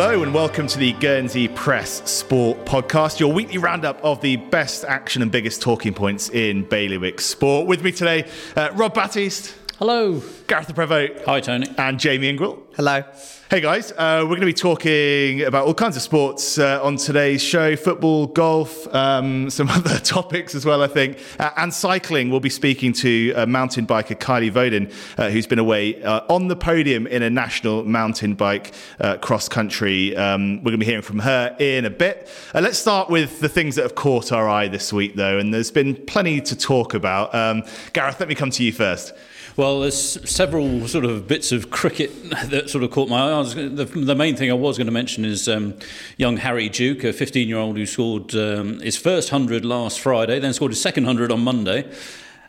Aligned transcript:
Hello 0.00 0.22
and 0.22 0.32
welcome 0.32 0.68
to 0.68 0.78
the 0.78 0.92
Guernsey 0.92 1.48
Press 1.48 2.08
Sport 2.08 2.64
Podcast, 2.64 3.18
your 3.18 3.32
weekly 3.32 3.58
roundup 3.58 3.98
of 4.04 4.20
the 4.20 4.36
best 4.36 4.84
action 4.84 5.22
and 5.22 5.32
biggest 5.32 5.60
talking 5.60 5.92
points 5.92 6.30
in 6.30 6.62
bailiwick 6.62 7.20
sport. 7.20 7.66
With 7.66 7.82
me 7.82 7.90
today, 7.90 8.30
uh, 8.54 8.70
Rob 8.74 8.94
Batiste. 8.94 9.56
Hello. 9.76 10.22
Gareth 10.46 10.68
Le 10.68 10.74
Prevost. 10.74 11.24
Hi, 11.24 11.40
Tony. 11.40 11.66
And 11.76 11.98
Jamie 11.98 12.32
Ingrell. 12.32 12.62
Hello. 12.76 13.02
Hey 13.50 13.62
guys, 13.62 13.92
uh, 13.92 14.18
we're 14.24 14.36
going 14.36 14.40
to 14.40 14.46
be 14.46 14.52
talking 14.52 15.40
about 15.40 15.66
all 15.66 15.72
kinds 15.72 15.96
of 15.96 16.02
sports 16.02 16.58
uh, 16.58 16.84
on 16.84 16.96
today's 16.96 17.42
show 17.42 17.76
football, 17.76 18.26
golf, 18.26 18.86
um, 18.94 19.48
some 19.48 19.68
other 19.70 19.98
topics 20.00 20.54
as 20.54 20.66
well, 20.66 20.82
I 20.82 20.86
think. 20.86 21.18
Uh, 21.38 21.48
and 21.56 21.72
cycling. 21.72 22.28
We'll 22.28 22.40
be 22.40 22.50
speaking 22.50 22.92
to 22.92 23.32
a 23.36 23.46
mountain 23.46 23.86
biker, 23.86 24.18
Kylie 24.18 24.50
Vaudin, 24.50 24.92
uh, 25.16 25.30
who's 25.30 25.46
been 25.46 25.58
away 25.58 26.02
uh, 26.02 26.26
on 26.28 26.48
the 26.48 26.56
podium 26.56 27.06
in 27.06 27.22
a 27.22 27.30
national 27.30 27.84
mountain 27.84 28.34
bike 28.34 28.74
uh, 29.00 29.16
cross 29.16 29.48
country. 29.48 30.14
Um, 30.14 30.58
we're 30.58 30.72
going 30.72 30.72
to 30.72 30.78
be 30.80 30.84
hearing 30.84 31.00
from 31.00 31.20
her 31.20 31.56
in 31.58 31.86
a 31.86 31.90
bit. 31.90 32.28
let's 32.52 32.78
start 32.78 33.08
with 33.08 33.40
the 33.40 33.48
things 33.48 33.76
that 33.76 33.82
have 33.82 33.94
caught 33.94 34.30
our 34.30 34.46
eye 34.46 34.68
this 34.68 34.92
week, 34.92 35.14
though. 35.14 35.38
And 35.38 35.54
there's 35.54 35.70
been 35.70 35.96
plenty 36.04 36.42
to 36.42 36.54
talk 36.54 36.92
about. 36.92 37.34
Um, 37.34 37.62
Gareth, 37.94 38.20
let 38.20 38.28
me 38.28 38.34
come 38.34 38.50
to 38.50 38.62
you 38.62 38.74
first. 38.74 39.14
Well, 39.58 39.80
there's 39.80 40.30
several 40.30 40.86
sort 40.86 41.04
of 41.04 41.26
bits 41.26 41.50
of 41.50 41.68
cricket 41.68 42.12
that 42.30 42.70
sort 42.70 42.84
of 42.84 42.92
caught 42.92 43.08
my 43.08 43.32
eye. 43.32 43.42
The, 43.42 43.86
the, 43.86 44.14
main 44.14 44.36
thing 44.36 44.52
I 44.52 44.54
was 44.54 44.78
going 44.78 44.86
to 44.86 44.92
mention 44.92 45.24
is 45.24 45.48
um, 45.48 45.74
young 46.16 46.36
Harry 46.36 46.68
Duke, 46.68 47.02
a 47.02 47.12
15 47.12 47.48
year 47.48 47.58
old 47.58 47.76
who 47.76 47.84
scored 47.84 48.32
um, 48.36 48.78
his 48.78 48.96
first 48.96 49.32
100 49.32 49.64
last 49.64 49.98
Friday, 49.98 50.38
then 50.38 50.52
scored 50.52 50.70
his 50.70 50.80
second 50.80 51.06
100 51.06 51.32
on 51.32 51.40
Monday. 51.40 51.90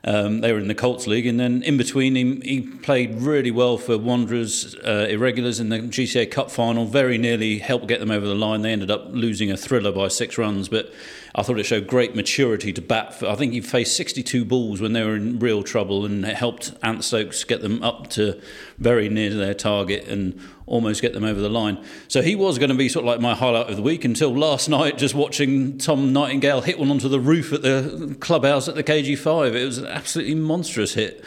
Um, 0.03 0.41
they 0.41 0.53
were 0.53 0.59
in 0.59 0.67
the 0.67 0.75
Colts 0.75 1.07
League, 1.07 1.25
and 1.25 1.39
then 1.39 1.63
in 1.63 1.77
between, 1.77 2.13
he, 2.13 2.39
he 2.47 2.61
played 2.61 3.15
really 3.15 3.49
well 3.49 3.79
for 3.79 3.97
Wanderers 3.97 4.75
uh, 4.85 5.07
Irregulars 5.09 5.59
in 5.59 5.69
the 5.69 5.79
GCA 5.79 6.29
Cup 6.29 6.51
final. 6.51 6.85
Very 6.85 7.17
nearly 7.17 7.57
helped 7.57 7.87
get 7.87 7.99
them 7.99 8.11
over 8.11 8.27
the 8.27 8.35
line. 8.35 8.61
They 8.61 8.71
ended 8.71 8.91
up 8.91 9.07
losing 9.09 9.49
a 9.49 9.57
thriller 9.57 9.91
by 9.91 10.09
six 10.09 10.37
runs, 10.37 10.69
but 10.69 10.93
I 11.39 11.41
thought 11.41 11.57
it 11.57 11.65
showed 11.65 11.87
great 11.87 12.15
maturity 12.15 12.73
to 12.73 12.81
bat. 12.81 13.13
For, 13.13 13.27
I 13.27 13.35
think 13.35 13.53
he 13.53 13.61
faced 13.61 13.95
62 13.95 14.43
balls 14.43 14.81
when 14.81 14.91
they 14.91 15.03
were 15.03 15.15
in 15.15 15.39
real 15.39 15.63
trouble, 15.63 16.05
and 16.05 16.25
it 16.25 16.35
helped 16.35 16.73
Ant 16.83 17.01
Stokes 17.01 17.45
get 17.45 17.61
them 17.61 17.81
up 17.81 18.09
to 18.11 18.41
very 18.77 19.07
near 19.07 19.33
their 19.33 19.53
target 19.53 20.05
and 20.09 20.37
almost 20.65 21.01
get 21.01 21.13
them 21.13 21.23
over 21.23 21.39
the 21.39 21.49
line. 21.49 21.81
So 22.09 22.21
he 22.21 22.35
was 22.35 22.59
going 22.59 22.71
to 22.71 22.75
be 22.75 22.89
sort 22.89 23.05
of 23.05 23.07
like 23.07 23.21
my 23.21 23.35
highlight 23.35 23.69
of 23.69 23.77
the 23.77 23.81
week 23.81 24.03
until 24.03 24.35
last 24.35 24.67
night, 24.67 24.97
just 24.97 25.15
watching 25.15 25.77
Tom 25.77 26.11
Nightingale 26.11 26.59
hit 26.59 26.77
one 26.77 26.91
onto 26.91 27.07
the 27.07 27.21
roof 27.21 27.53
at 27.53 27.61
the 27.61 28.17
clubhouse 28.19 28.67
at 28.67 28.75
the 28.75 28.83
KG5. 28.83 29.55
It 29.55 29.65
was 29.65 29.77
an 29.77 29.87
absolutely 29.87 30.35
monstrous 30.35 30.95
hit. 30.95 31.23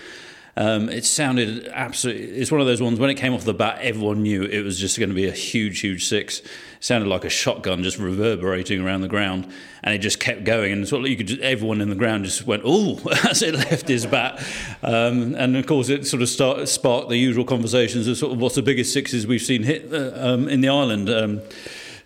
Um, 0.54 0.90
it 0.90 1.06
sounded 1.06 1.66
absolutely. 1.68 2.24
It's 2.24 2.52
one 2.52 2.60
of 2.60 2.66
those 2.66 2.82
ones 2.82 2.98
when 2.98 3.08
it 3.08 3.14
came 3.14 3.32
off 3.32 3.44
the 3.44 3.54
bat, 3.54 3.78
everyone 3.80 4.22
knew 4.22 4.42
it 4.42 4.62
was 4.62 4.78
just 4.78 4.98
going 4.98 5.08
to 5.08 5.14
be 5.14 5.26
a 5.26 5.32
huge, 5.32 5.80
huge 5.80 6.04
six. 6.04 6.40
It 6.40 6.48
sounded 6.80 7.08
like 7.08 7.24
a 7.24 7.30
shotgun 7.30 7.82
just 7.82 7.98
reverberating 7.98 8.84
around 8.84 9.00
the 9.00 9.08
ground, 9.08 9.50
and 9.82 9.94
it 9.94 9.98
just 9.98 10.20
kept 10.20 10.44
going. 10.44 10.72
And 10.72 10.86
sort 10.86 11.04
of 11.04 11.08
you 11.08 11.16
could 11.16 11.28
just, 11.28 11.40
everyone 11.40 11.80
in 11.80 11.88
the 11.88 11.94
ground 11.94 12.24
just 12.24 12.46
went 12.46 12.62
oh 12.66 13.00
as 13.30 13.40
it 13.40 13.54
left 13.54 13.88
his 13.88 14.04
bat. 14.04 14.46
Um, 14.82 15.34
and 15.36 15.56
of 15.56 15.66
course, 15.66 15.88
it 15.88 16.06
sort 16.06 16.22
of 16.22 16.28
start, 16.28 16.68
sparked 16.68 17.08
the 17.08 17.16
usual 17.16 17.46
conversations 17.46 18.06
of 18.06 18.18
sort 18.18 18.32
of 18.32 18.40
what's 18.40 18.56
the 18.56 18.62
biggest 18.62 18.92
sixes 18.92 19.26
we've 19.26 19.40
seen 19.40 19.62
hit 19.62 19.90
uh, 19.90 20.12
um, 20.16 20.48
in 20.48 20.60
the 20.60 20.68
island. 20.68 21.08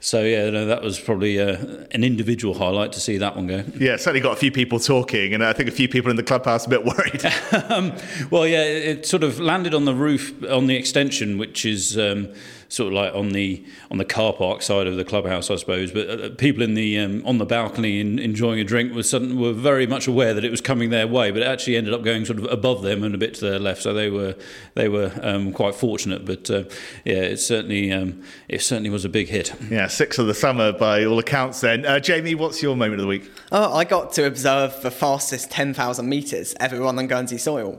So 0.07 0.23
yeah, 0.23 0.51
no, 0.51 0.67
that 0.67 0.83
was 0.83 1.01
probably 1.01 1.41
uh, 1.41 1.57
an 1.91 2.05
individual 2.05 2.55
highlight 2.55 2.93
to 2.93 3.01
see 3.01 3.19
that 3.19 3.35
one 3.35 3.49
go. 3.49 3.65
Yeah, 3.77 3.97
certainly 3.97 4.21
got 4.21 4.35
a 4.35 4.37
few 4.37 4.53
people 4.53 4.79
talking, 4.79 5.35
and 5.35 5.45
I 5.45 5.53
think 5.53 5.69
a 5.69 5.73
few 5.73 5.89
people 5.89 6.13
in 6.13 6.17
the 6.17 6.23
clubhouse 6.23 6.65
a 6.65 6.69
bit 6.69 6.85
worried. 6.85 7.25
um, 7.69 7.93
well, 8.31 8.47
yeah, 8.47 8.63
it 8.63 9.05
sort 9.05 9.25
of 9.25 9.41
landed 9.41 9.75
on 9.75 9.85
the 9.85 9.97
roof 9.97 10.33
on 10.49 10.69
the 10.69 10.77
extension, 10.77 11.39
which 11.39 11.67
is. 11.67 11.99
Um, 11.99 12.33
sort 12.69 12.89
of 12.89 12.95
like 12.95 13.15
on 13.15 13.31
the 13.31 13.65
on 13.91 13.99
the 13.99 14.05
car 14.05 14.33
park 14.33 14.63
side 14.63 14.87
of 14.87 14.97
the 14.97 15.05
clubhouse, 15.05 15.51
I 15.51 15.57
suppose. 15.57 15.93
But 15.93 16.09
uh, 16.09 16.31
people 16.31 16.63
in 16.63 16.75
the 16.75 16.99
um, 16.99 17.23
on 17.27 17.39
the 17.39 17.45
balcony 17.45 18.01
in, 18.01 18.19
enjoying 18.19 18.61
a 18.61 18.65
drink 18.65 18.95
were 18.95 19.03
sudden, 19.03 19.39
were 19.39 19.53
very 19.53 19.87
much 19.87 20.07
aware 20.07 20.35
that 20.35 20.45
it 20.45 20.51
was 20.51 20.61
coming 20.61 20.91
their 20.91 21.07
way, 21.07 21.31
but 21.31 21.43
it 21.43 21.47
actually 21.47 21.77
ended 21.77 21.95
up 21.95 22.03
going 22.03 22.25
sort 22.25 22.39
of 22.39 22.45
above 22.47 22.83
them 22.83 23.03
and 23.03 23.15
a 23.15 23.19
bit 23.19 23.35
to 23.35 23.45
their 23.45 23.59
left. 23.59 23.83
So 23.83 23.95
they 23.95 24.11
were 24.11 24.35
they 24.75 24.89
were 24.89 25.13
um, 25.23 25.53
quite 25.53 25.75
fortunate. 25.75 26.25
But 26.25 26.51
uh, 26.51 26.65
yeah, 27.05 27.23
it 27.23 27.39
certainly 27.39 27.93
um, 27.93 28.23
it 28.49 28.63
certainly 28.63 28.91
was 28.91 29.05
a 29.05 29.09
big 29.09 29.29
hit. 29.29 29.55
Yeah, 29.71 29.87
six 29.87 30.19
of 30.19 30.27
the 30.27 30.35
summer 30.35 30.73
by 30.73 31.05
all 31.05 31.19
accounts. 31.19 31.61
Then, 31.61 31.85
uh, 31.87 32.01
Jamie, 32.01 32.35
what's 32.35 32.63
your 32.63 32.77
moment 32.77 32.95
of 32.95 33.01
the 33.01 33.09
week? 33.09 33.31
Oh, 33.53 33.75
I 33.75 33.85
got 33.85 34.13
to 34.15 34.27
observe 34.27 34.81
the 34.83 34.91
fastest 34.91 35.51
ten 35.51 35.75
thousand 35.75 36.09
meters 36.09 36.55
ever 36.61 36.81
run 36.81 36.99
on 36.99 37.07
Guernsey 37.07 37.39
soil. 37.39 37.77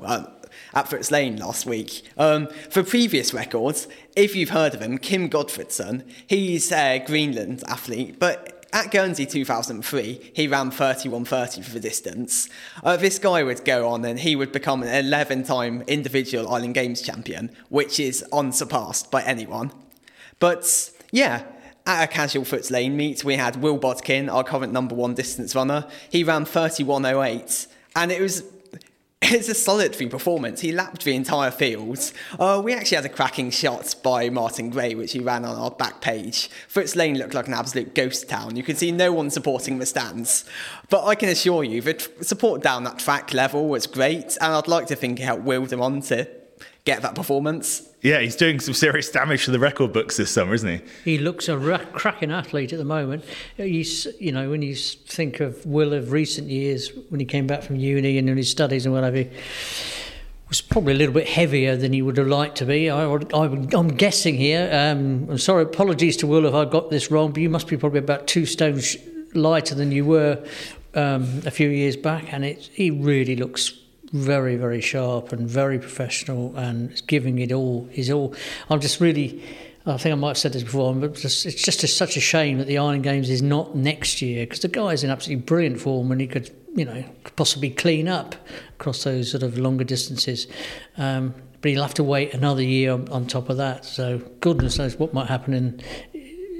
At 0.78 0.92
Footes 0.92 1.10
Lane 1.10 1.38
last 1.38 1.66
week. 1.66 2.04
Um, 2.20 2.50
for 2.70 2.84
previous 2.84 3.34
records, 3.34 3.88
if 4.16 4.36
you've 4.36 4.52
heard 4.52 4.76
of 4.76 4.82
him, 4.84 5.00
Kim 5.00 5.28
Godtfredsen, 5.28 6.04
he's 6.28 6.72
a 6.72 7.04
Greenland 7.04 7.64
athlete, 7.68 8.20
but 8.20 8.68
at 8.72 8.92
Guernsey 8.92 9.26
2003, 9.26 10.34
he 10.36 10.48
ran 10.48 10.70
31.30 10.70 11.66
for 11.66 11.72
the 11.72 11.80
distance. 11.80 12.48
Uh, 12.84 12.96
this 12.96 13.18
guy 13.18 13.42
would 13.42 13.66
go 13.66 13.88
on 13.88 14.06
and 14.06 14.20
he 14.20 14.36
would 14.36 14.52
become 14.52 14.84
an 14.84 14.90
11 14.90 15.46
time 15.46 15.82
individual 15.88 16.48
Island 16.48 16.76
Games 16.76 17.02
champion, 17.02 17.50
which 17.70 18.00
is 18.00 18.24
unsurpassed 18.32 19.09
by 19.09 19.24
anyone. 19.24 19.72
But 20.38 20.92
yeah, 21.12 21.42
at 21.88 22.04
a 22.04 22.08
casual 22.08 22.44
Footes 22.44 22.70
Lane 22.70 22.96
meet, 22.96 23.24
we 23.24 23.38
had 23.38 23.56
Will 23.56 23.80
Bodkin, 23.80 24.30
our 24.30 24.44
current 24.44 24.74
number 24.74 24.94
one 24.94 25.16
distance 25.16 25.56
runner. 25.56 25.88
He 26.12 26.24
ran 26.24 26.46
31.08, 26.46 27.66
and 27.96 28.12
it 28.12 28.22
was 28.22 28.44
it's 29.32 29.50
a 29.50 29.54
solid 29.54 29.88
solitary 29.88 30.10
performance. 30.10 30.62
He 30.62 30.72
lapped 30.72 31.04
the 31.04 31.14
entire 31.14 31.52
field. 31.52 32.00
Uh, 32.40 32.62
we 32.64 32.74
actually 32.74 32.96
had 32.96 33.06
a 33.06 33.10
cracking 33.10 33.52
shot 33.52 33.96
by 34.02 34.30
Martin 34.30 34.70
Gray, 34.70 34.96
which 34.96 35.12
he 35.12 35.20
ran 35.20 35.44
on 35.44 35.56
our 35.58 35.72
back 35.72 36.00
page. 36.02 36.50
Footes 36.70 36.96
Lane 36.96 37.18
looked 37.18 37.34
like 37.34 37.48
an 37.48 37.54
absolute 37.54 37.94
ghost 37.94 38.30
town. 38.30 38.56
You 38.56 38.64
could 38.64 38.78
see 38.78 38.92
no 38.92 39.12
one 39.12 39.30
supporting 39.30 39.80
the 39.80 39.86
stands. 39.86 40.46
But 40.90 41.06
I 41.06 41.16
can 41.16 41.30
assure 41.30 41.64
you, 41.64 41.82
the 41.82 42.10
support 42.22 42.62
down 42.62 42.86
that 42.86 43.00
track 43.00 43.34
level 43.34 43.68
was 43.68 43.86
great, 43.86 44.38
and 44.40 44.54
I'd 44.54 44.68
like 44.68 44.88
to 44.88 44.96
think 44.96 45.20
it 45.20 45.24
helped 45.24 45.44
Wilder 45.44 45.82
on 45.82 46.02
to 46.04 46.30
get 46.88 47.02
that 47.02 47.16
performance. 47.16 47.86
Yeah, 48.02 48.22
he's 48.22 48.38
doing 48.38 48.62
some 48.62 48.74
serious 48.74 49.12
damage 49.12 49.44
to 49.44 49.52
the 49.52 49.59
record 49.59 49.92
books 49.92 50.16
this 50.16 50.31
summer, 50.31 50.53
isn't 50.53 50.70
he? 50.70 50.81
He 51.03 51.18
looks 51.18 51.50
a 51.50 51.58
ra- 51.58 51.84
cracking 51.92 52.31
athlete 52.31 52.72
at 52.72 52.80
the 52.80 52.86
moment. 52.86 53.25
He's, 53.58 54.08
you 54.22 54.31
know, 54.31 54.50
when 54.50 54.62
you 54.62 54.74
think 54.74 55.42
of 55.42 55.66
Will 55.66 55.94
of 55.94 56.14
recent 56.14 56.47
years, 56.47 56.90
when 57.09 57.20
he 57.20 57.26
came 57.26 57.46
back 57.46 57.62
from 57.62 57.76
uni 57.76 58.18
and 58.18 58.30
in 58.30 58.38
his 58.38 58.50
studies 58.50 58.86
and 58.86 58.96
whatever, 58.96 59.18
he 59.18 59.30
was 60.47 60.62
probably 60.62 60.94
a 60.94 60.96
little 60.96 61.14
bit 61.14 61.28
heavier 61.28 61.76
than 61.76 61.92
he 61.92 62.02
would 62.02 62.16
have 62.16 62.28
liked 62.28 62.56
to 62.59 62.66
be. 62.66 62.90
I, 62.90 63.03
am 63.03 63.90
guessing 63.90 64.36
here. 64.36 64.70
Um, 64.72 65.28
I'm 65.30 65.38
sorry, 65.38 65.64
apologies 65.64 66.16
to 66.18 66.28
Will 66.28 66.46
if 66.46 66.53
I 66.53 66.64
got 66.64 66.90
this 66.90 67.12
wrong, 67.12 67.34
but 67.34 67.42
you 67.42 67.50
must 67.50 67.68
be 67.68 67.76
probably 67.76 68.00
about 68.00 68.28
two 68.28 68.46
stones 68.46 68.96
lighter 69.34 69.76
than 69.76 69.92
you 69.92 70.06
were 70.06 70.42
um, 70.94 71.42
a 71.46 71.52
few 71.52 71.68
years 71.68 71.97
back, 71.97 72.31
and 72.31 72.46
it, 72.46 72.70
he 72.74 72.92
really 72.92 73.36
looks 73.36 73.74
very, 74.12 74.56
very 74.56 74.81
sharp 74.81 75.31
and 75.31 75.50
very 75.50 75.79
professional 75.79 76.56
and 76.56 77.01
giving 77.07 77.40
it 77.40 77.51
all. 77.51 77.88
He's 77.91 78.09
all. 78.09 78.35
I'm 78.69 78.79
just 78.79 79.00
really. 79.00 79.44
I 79.85 79.95
think 79.95 80.12
I 80.12 80.16
might 80.16 80.29
have 80.29 80.38
said 80.38 80.51
this 80.51 80.63
before, 80.63 80.94
but 80.94 81.23
it's 81.23 81.44
just 81.44 81.81
a, 81.81 81.88
such 81.88 82.17
a 82.17 82.19
shame 82.19 82.57
that 82.57 82.67
the 82.67 82.78
Island 82.78 83.03
Games 83.03 83.29
is 83.29 83.41
not 83.41 83.73
next 83.73 84.22
year 84.22 84.46
because 84.46 84.59
the 84.59 84.67
guy's 84.67 85.01
in 85.01 85.09
absolutely 85.09 85.46
brilliant 85.46 85.79
form 85.79 86.12
and 86.12 86.19
he 86.19 86.28
could, 86.28 86.51
you 86.75 86.84
know, 86.84 87.06
possibly 87.38 87.69
clean 87.69 88.09
up 88.09 88.35
across 88.78 89.06
those 89.06 89.31
sort 89.31 89.44
of 89.44 89.57
longer 89.57 89.85
distances. 89.85 90.46
Um, 90.97 91.34
but 91.62 91.72
he'll 91.72 91.84
have 91.84 91.94
to 91.94 92.03
wait 92.03 92.34
another 92.34 92.62
year 92.62 92.91
on, 92.91 93.07
on, 93.07 93.28
top 93.28 93.49
of 93.49 93.55
that. 93.58 93.85
So 93.85 94.17
goodness 94.41 94.78
knows 94.78 94.97
what 94.97 95.14
might 95.14 95.28
happen 95.28 95.53
in 95.53 95.82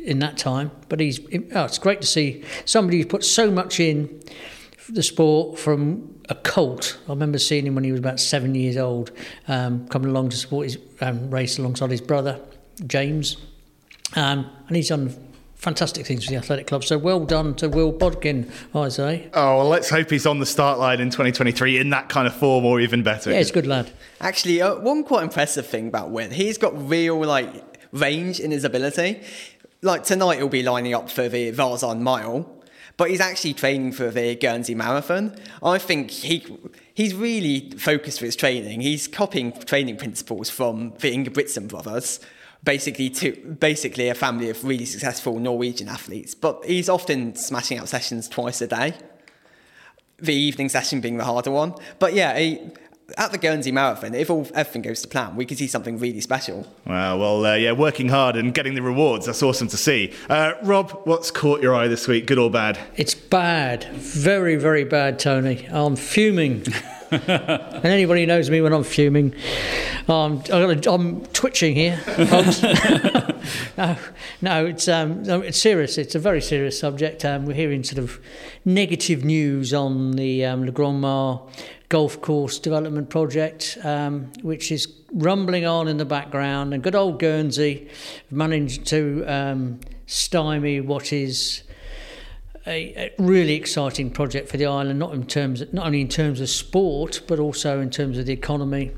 in 0.06 0.20
that 0.20 0.38
time. 0.38 0.72
But 0.88 1.02
he's 1.02 1.20
oh, 1.54 1.66
it's 1.66 1.80
great 1.80 2.00
to 2.02 2.08
see 2.08 2.44
somebody 2.64 3.00
who 3.00 3.06
put 3.06 3.26
so 3.26 3.52
much 3.52 3.82
in 3.82 4.22
the 4.90 5.04
sport 5.04 5.60
from 5.60 6.20
a 6.30 6.36
colt. 6.36 6.98
I 7.08 7.12
remember 7.12 7.38
seeing 7.38 7.66
him 7.66 7.76
when 7.76 7.84
he 7.84 7.92
was 7.92 8.00
about 8.00 8.20
seven 8.20 8.56
years 8.56 8.78
old, 8.78 9.12
um, 9.48 9.88
coming 9.88 10.10
along 10.10 10.30
to 10.30 10.38
support 10.38 10.66
his 10.66 10.78
um, 11.02 11.30
race 11.30 11.58
alongside 11.58 11.92
his 11.92 12.02
brother, 12.02 12.40
James. 12.86 13.38
Um, 14.16 14.50
and 14.68 14.76
he's 14.76 14.90
done 14.90 15.16
fantastic 15.56 16.06
things 16.06 16.26
for 16.26 16.32
the 16.32 16.38
athletic 16.38 16.68
club. 16.68 16.84
So 16.84 16.98
well 16.98 17.26
done 17.26 17.56
to 17.56 17.68
Will 17.68 17.92
Bodkin, 17.92 18.50
I 18.74 18.90
say. 18.90 19.30
Oh, 19.34 19.58
well, 19.58 19.68
let's 19.68 19.90
hope 19.90 20.10
he's 20.10 20.26
on 20.26 20.40
the 20.40 20.46
start 20.46 20.80
line 20.80 21.02
in 21.02 21.10
2023 21.10 21.80
in 21.80 21.90
that 21.90 22.10
kind 22.10 22.28
of 22.28 22.36
form 22.36 22.64
or 22.64 22.80
even 22.80 23.04
better. 23.04 23.32
Yeah, 23.32 23.40
he's 23.40 23.50
a 23.50 23.54
good 23.54 23.68
lad. 23.68 23.92
Actually, 24.22 24.62
uh, 24.62 24.76
one 24.76 25.04
quite 25.04 25.24
impressive 25.24 25.68
thing 25.68 25.88
about 25.88 26.12
Will, 26.12 26.30
he's 26.30 26.58
got 26.58 26.88
real 26.88 27.20
like 27.26 27.50
range 27.92 28.40
in 28.40 28.52
his 28.52 28.64
ability. 28.64 29.22
Like 29.82 30.04
tonight, 30.04 30.38
he'll 30.38 30.48
be 30.48 30.64
lining 30.64 30.94
up 30.94 31.10
for 31.10 31.28
the 31.28 31.52
Vazon 31.52 32.02
Mile 32.02 32.57
but 32.98 33.12
he's 33.12 33.22
actually 33.22 33.54
training 33.54 33.92
for 33.92 34.10
the 34.10 34.36
Guernsey 34.36 34.76
Marathon. 34.76 35.36
I 35.64 35.78
think 35.78 36.10
he 36.10 36.44
he's 36.94 37.14
really 37.14 37.70
focused 37.72 38.20
for 38.20 38.26
his 38.26 38.36
training. 38.36 38.82
He's 38.82 39.08
copying 39.08 39.52
training 39.52 39.98
principles 39.98 40.50
from 40.50 40.94
the 41.00 41.14
Ingebrigtsen 41.16 41.68
brothers, 41.68 42.20
basically 42.64 43.12
to 43.12 43.56
basically 43.60 44.10
a 44.10 44.16
family 44.16 44.50
of 44.50 44.64
really 44.64 44.86
successful 44.86 45.40
Norwegian 45.40 45.88
athletes. 45.88 46.34
But 46.34 46.66
he's 46.66 46.90
often 46.90 47.36
smashing 47.36 47.78
out 47.78 47.88
sessions 47.88 48.28
twice 48.28 48.62
a 48.62 48.68
day. 48.68 48.96
The 50.20 50.34
evening 50.34 50.70
session 50.70 51.00
being 51.00 51.18
the 51.18 51.26
harder 51.26 51.52
one. 51.52 51.76
But 52.00 52.16
yeah, 52.16 52.38
he, 52.40 52.72
at 53.16 53.32
the 53.32 53.38
Guernsey 53.38 53.72
Marathon, 53.72 54.14
if 54.14 54.30
all 54.30 54.48
everything 54.54 54.82
goes 54.82 55.02
to 55.02 55.08
plan, 55.08 55.36
we 55.36 55.46
could 55.46 55.58
see 55.58 55.68
something 55.68 55.98
really 55.98 56.20
special. 56.20 56.68
Wow, 56.86 57.18
well, 57.18 57.46
uh, 57.46 57.56
yeah, 57.56 57.72
working 57.72 58.10
hard 58.10 58.36
and 58.36 58.54
getting 58.54 58.74
the 58.74 58.82
rewards. 58.82 59.26
That's 59.26 59.42
awesome 59.42 59.68
to 59.70 59.78
see. 59.78 60.14
Uh, 60.30 60.54
Rob, 60.64 60.92
what's 61.06 61.32
caught 61.32 61.62
your 61.62 61.74
eye 61.74 61.88
this 61.88 62.08
week, 62.08 62.26
good 62.26 62.38
or 62.38 62.52
bad? 62.52 62.78
It's 62.96 63.14
bad, 63.14 63.86
very, 63.94 64.58
very 64.58 64.84
bad, 64.84 65.20
Tony. 65.20 65.68
I'm 65.72 65.96
fuming. 65.96 66.66
and 67.12 67.86
anybody 67.86 68.22
who 68.22 68.28
knows 68.28 68.50
me 68.50 68.60
when 68.60 68.74
I'm 68.74 68.84
fuming, 68.84 69.34
um, 70.10 70.44
I'm 70.52 71.26
twitching 71.28 71.76
here, 71.76 72.02
no, 73.78 73.96
no, 74.42 74.66
it's 74.66 74.88
um, 74.90 75.24
it's 75.26 75.58
serious. 75.58 75.98
It's 75.98 76.16
a 76.16 76.20
very 76.20 76.42
serious 76.42 76.78
subject. 76.78 77.24
Um, 77.24 77.46
we're 77.46 77.54
hearing 77.54 77.84
sort 77.84 78.00
of 78.00 78.20
negative 78.66 79.24
news 79.24 79.74
on 79.74 80.14
the 80.14 80.44
um, 80.44 80.66
La 80.66 80.72
Grande 80.72 81.02
Mare 81.02 81.40
golf 81.90 82.22
course 82.22 82.60
development 82.60 83.10
project, 83.10 83.78
um, 83.84 84.32
which 84.42 84.72
is 84.72 84.88
rumbling 85.14 85.66
on 85.66 85.88
in 85.88 85.98
the 85.98 86.06
background. 86.06 86.74
And 86.74 86.84
good 86.84 86.96
old 86.96 87.20
Guernsey 87.20 87.90
managed 88.30 88.86
to 88.88 89.24
um, 89.26 89.80
stymie 90.06 90.82
what 90.82 91.14
is 91.14 91.64
a, 92.66 92.94
a, 92.98 93.14
really 93.18 93.54
exciting 93.54 94.12
project 94.12 94.50
for 94.50 94.58
the 94.58 94.66
island, 94.66 95.00
not 95.00 95.14
in 95.14 95.26
terms, 95.26 95.62
of, 95.62 95.74
not 95.74 95.86
only 95.86 96.02
in 96.02 96.10
terms 96.10 96.42
of 96.42 96.50
sport, 96.50 97.22
but 97.28 97.40
also 97.40 97.80
in 97.80 97.90
terms 97.90 98.18
of 98.18 98.26
the 98.26 98.34
economy. 98.34 98.92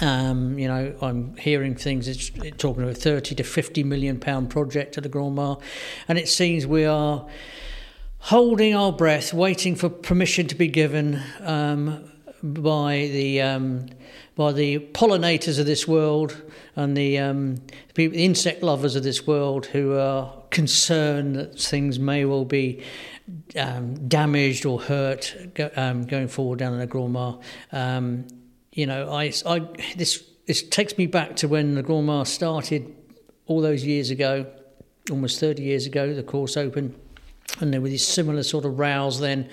Um, 0.00 0.58
you 0.58 0.68
know, 0.68 0.94
I'm 1.00 1.36
hearing 1.36 1.74
things. 1.74 2.08
It's, 2.08 2.30
it's 2.36 2.56
talking 2.58 2.82
about 2.82 2.96
a 2.96 3.00
30 3.00 3.34
to 3.36 3.42
50 3.42 3.84
million 3.84 4.20
pound 4.20 4.50
project 4.50 4.96
at 4.98 5.02
the 5.02 5.08
Grande 5.08 5.36
Mare, 5.36 5.56
and 6.08 6.18
it 6.18 6.28
seems 6.28 6.66
we 6.66 6.84
are 6.84 7.26
holding 8.22 8.72
our 8.72 8.92
breath, 8.92 9.34
waiting 9.34 9.74
for 9.74 9.88
permission 9.88 10.46
to 10.46 10.54
be 10.54 10.68
given 10.68 11.20
um, 11.40 12.08
by 12.40 13.10
the 13.12 13.40
um, 13.40 13.86
by 14.36 14.52
the 14.52 14.78
pollinators 14.92 15.58
of 15.58 15.66
this 15.66 15.88
world 15.88 16.40
and 16.74 16.96
the, 16.96 17.18
um, 17.18 17.56
the, 17.96 18.06
insect 18.06 18.62
lovers 18.62 18.96
of 18.96 19.02
this 19.02 19.26
world 19.26 19.66
who 19.66 19.94
are 19.98 20.32
concerned 20.50 21.36
that 21.36 21.60
things 21.60 21.98
may 21.98 22.24
well 22.24 22.46
be 22.46 22.82
um, 23.58 24.08
damaged 24.08 24.64
or 24.64 24.80
hurt 24.80 25.36
go, 25.54 25.70
um, 25.76 26.04
going 26.04 26.28
forward 26.28 26.58
down 26.58 26.72
in 26.72 26.78
the 26.78 26.86
Grande 26.86 27.12
Mare. 27.12 27.34
Um, 27.72 28.26
you 28.72 28.86
know, 28.86 29.12
I, 29.12 29.32
I, 29.44 29.58
this 29.96 30.24
this 30.46 30.62
takes 30.62 30.96
me 30.96 31.06
back 31.06 31.36
to 31.36 31.48
when 31.48 31.74
the 31.74 31.82
Grande 31.82 32.06
Mare 32.06 32.24
started 32.24 32.94
all 33.46 33.60
those 33.60 33.84
years 33.84 34.10
ago, 34.10 34.46
almost 35.10 35.40
30 35.40 35.62
years 35.62 35.86
ago, 35.86 36.14
the 36.14 36.22
course 36.22 36.56
opened 36.56 36.94
and 37.60 37.72
there 37.72 37.80
were 37.80 37.88
these 37.88 38.06
similar 38.06 38.42
sort 38.42 38.64
of 38.64 38.78
rows 38.78 39.20
then. 39.20 39.48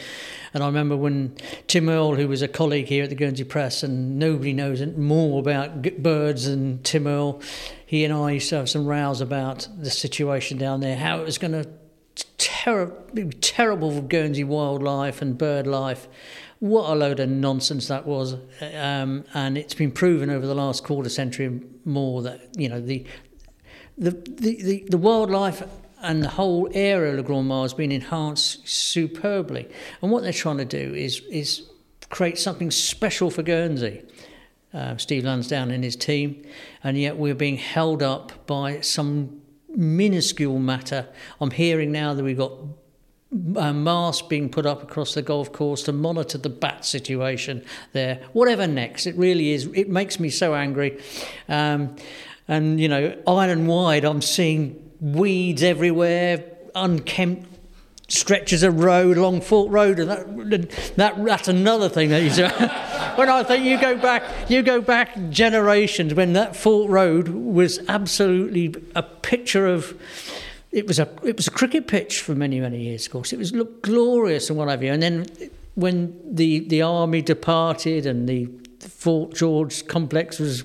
And 0.53 0.63
I 0.63 0.65
remember 0.65 0.97
when 0.97 1.35
Tim 1.67 1.89
Earl, 1.89 2.15
who 2.15 2.27
was 2.27 2.41
a 2.41 2.47
colleague 2.47 2.87
here 2.87 3.03
at 3.03 3.09
the 3.09 3.15
Guernsey 3.15 3.43
Press, 3.43 3.83
and 3.83 4.17
nobody 4.17 4.53
knows 4.53 4.83
more 4.97 5.39
about 5.39 6.01
birds 6.01 6.45
than 6.45 6.81
Tim 6.83 7.05
Earl, 7.05 7.41
he 7.85 8.03
and 8.03 8.13
I 8.13 8.31
used 8.31 8.49
to 8.49 8.55
have 8.57 8.69
some 8.69 8.85
rows 8.87 9.21
about 9.21 9.67
the 9.77 9.91
situation 9.91 10.57
down 10.57 10.79
there, 10.79 10.95
how 10.95 11.19
it 11.19 11.25
was 11.25 11.37
going 11.37 11.51
to 11.51 11.69
ter- 12.37 12.93
terrible 13.41 13.91
for 13.91 14.01
Guernsey 14.01 14.43
wildlife 14.43 15.21
and 15.21 15.37
bird 15.37 15.67
life. 15.67 16.07
What 16.59 16.89
a 16.89 16.95
load 16.95 17.19
of 17.19 17.29
nonsense 17.29 17.87
that 17.87 18.05
was. 18.05 18.35
Um, 18.73 19.25
and 19.33 19.57
it's 19.57 19.75
been 19.75 19.91
proven 19.91 20.29
over 20.29 20.45
the 20.45 20.55
last 20.55 20.83
quarter 20.83 21.09
century 21.09 21.45
and 21.45 21.79
more 21.85 22.21
that, 22.23 22.49
you 22.57 22.67
know, 22.67 22.81
the, 22.81 23.05
the, 23.97 24.11
the, 24.11 24.61
the, 24.61 24.85
the 24.89 24.97
wildlife 24.97 25.63
and 26.01 26.23
the 26.23 26.29
whole 26.29 26.69
area 26.73 27.11
of 27.11 27.17
the 27.17 27.23
Grande 27.23 27.47
Mare 27.47 27.61
has 27.63 27.73
been 27.73 27.91
enhanced 27.91 28.67
superbly. 28.67 29.67
And 30.01 30.11
what 30.11 30.23
they're 30.23 30.33
trying 30.33 30.57
to 30.57 30.65
do 30.65 30.93
is 30.93 31.21
is 31.29 31.69
create 32.09 32.37
something 32.37 32.71
special 32.71 33.29
for 33.29 33.43
Guernsey. 33.43 34.03
Uh, 34.73 34.97
Steve 34.97 35.23
Lansdown 35.23 35.71
and 35.71 35.83
his 35.83 35.95
team, 35.95 36.43
and 36.83 36.95
yet 36.95 37.17
we're 37.17 37.33
being 37.33 37.57
held 37.57 38.03
up 38.03 38.45
by 38.45 38.81
some 38.81 39.41
minuscule 39.67 40.59
matter. 40.59 41.07
I'm 41.41 41.49
hearing 41.49 41.91
now 41.91 42.13
that 42.13 42.23
we've 42.23 42.37
got 42.37 42.51
uh, 43.55 43.73
masks 43.73 44.27
being 44.27 44.49
put 44.49 44.67
up 44.67 44.83
across 44.83 45.15
the 45.15 45.23
golf 45.23 45.51
course 45.51 45.83
to 45.83 45.91
monitor 45.91 46.37
the 46.37 46.49
bat 46.49 46.85
situation 46.85 47.63
there. 47.93 48.21
Whatever 48.33 48.67
next, 48.67 49.07
it 49.07 49.15
really 49.15 49.51
is. 49.51 49.67
It 49.73 49.89
makes 49.89 50.19
me 50.19 50.29
so 50.29 50.53
angry. 50.53 50.99
Um, 51.47 51.95
and 52.47 52.79
you 52.79 52.87
know, 52.87 53.15
island 53.25 53.67
wide, 53.67 54.05
I'm 54.05 54.21
seeing 54.21 54.88
weeds 55.01 55.63
everywhere, 55.63 56.43
unkempt 56.75 57.49
stretches 58.09 58.63
of 58.63 58.79
road 58.79 59.17
along 59.17 59.41
Fort 59.41 59.71
Road, 59.71 59.99
and 59.99 60.09
that, 60.09 60.95
that 60.95 61.23
that's 61.23 61.47
another 61.47 61.87
thing 61.89 62.09
that 62.09 62.23
you 62.23 62.29
when 63.15 63.29
I 63.29 63.43
think 63.43 63.63
you 63.63 63.79
go 63.79 63.97
back, 63.97 64.23
you 64.49 64.61
go 64.61 64.81
back 64.81 65.17
generations 65.29 66.13
when 66.13 66.33
that 66.33 66.55
Fort 66.55 66.89
Road 66.89 67.29
was 67.29 67.79
absolutely 67.87 68.75
a 68.95 69.03
picture 69.03 69.67
of. 69.67 69.99
It 70.71 70.85
was 70.85 70.99
a 70.99 71.09
it 71.23 71.35
was 71.35 71.47
a 71.47 71.51
cricket 71.51 71.87
pitch 71.87 72.21
for 72.21 72.35
many 72.35 72.59
many 72.59 72.83
years. 72.83 73.05
Of 73.05 73.11
course, 73.11 73.33
it 73.33 73.39
was 73.39 73.53
looked 73.53 73.83
glorious 73.83 74.49
and 74.49 74.59
what 74.59 74.67
have 74.69 74.83
you. 74.83 74.91
And 74.91 75.01
then 75.01 75.25
when 75.75 76.19
the 76.23 76.59
the 76.59 76.81
army 76.81 77.21
departed 77.21 78.05
and 78.05 78.29
the 78.29 78.49
Fort 78.79 79.33
George 79.33 79.87
complex 79.87 80.37
was 80.39 80.63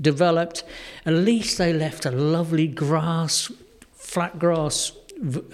developed, 0.00 0.64
at 1.04 1.12
least 1.12 1.58
they 1.58 1.72
left 1.72 2.06
a 2.06 2.10
lovely 2.10 2.66
grass 2.66 3.50
flat 4.12 4.38
grass 4.38 4.92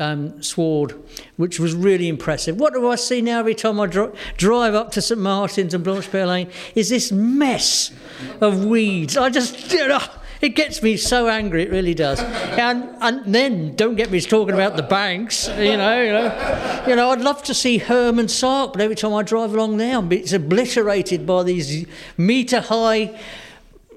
um, 0.00 0.43
sward, 0.43 0.94
which 1.37 1.60
was 1.60 1.75
really 1.75 2.08
impressive. 2.08 2.58
What 2.58 2.72
do 2.72 2.88
I 2.88 2.96
see 2.96 3.20
now 3.20 3.38
every 3.38 3.55
time 3.55 3.78
I 3.78 3.87
dro- 3.87 4.14
drive 4.37 4.75
up 4.75 4.90
to 4.93 5.02
St 5.02 5.20
Martin's 5.20 5.75
and 5.75 5.84
Blanchepere 5.84 6.26
Lane? 6.26 6.50
Is 6.75 6.88
this 6.88 7.12
mess 7.12 7.93
of 8.40 8.64
weeds? 8.64 9.16
I 9.16 9.31
just, 9.31 9.72
you 9.72 9.87
know, 9.87 10.02
it 10.40 10.50
gets 10.50 10.82
me 10.82 10.96
so 10.96 11.28
angry. 11.28 11.62
It 11.62 11.70
really 11.70 11.94
does. 11.94 12.20
And 12.20 12.96
and 13.00 13.32
then 13.32 13.76
don't 13.76 13.94
get 13.94 14.10
me 14.10 14.20
talking 14.20 14.55
about 14.55 14.76
the 14.76 14.82
banks. 14.82 15.46
You 15.49 15.76
know, 15.76 16.02
you 16.02 16.12
know, 16.12 16.84
you 16.88 16.96
know. 16.96 17.11
I'd 17.11 17.20
love 17.20 17.44
to 17.44 17.54
see 17.54 17.78
Herm 17.78 18.19
and 18.19 18.31
Sark, 18.31 18.72
but 18.72 18.82
every 18.82 18.96
time 18.96 19.14
I 19.14 19.22
drive 19.22 19.54
along 19.54 19.76
there, 19.76 20.02
it's 20.11 20.32
obliterated 20.32 21.26
by 21.26 21.44
these 21.44 21.87
metre 22.16 22.62
high 22.62 23.19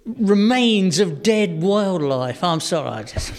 remains 0.05 0.99
of 0.99 1.23
dead 1.23 1.61
wildlife. 1.63 2.43
I'm 2.43 2.59
sorry. 2.59 2.89
I 2.89 3.03
just. 3.03 3.33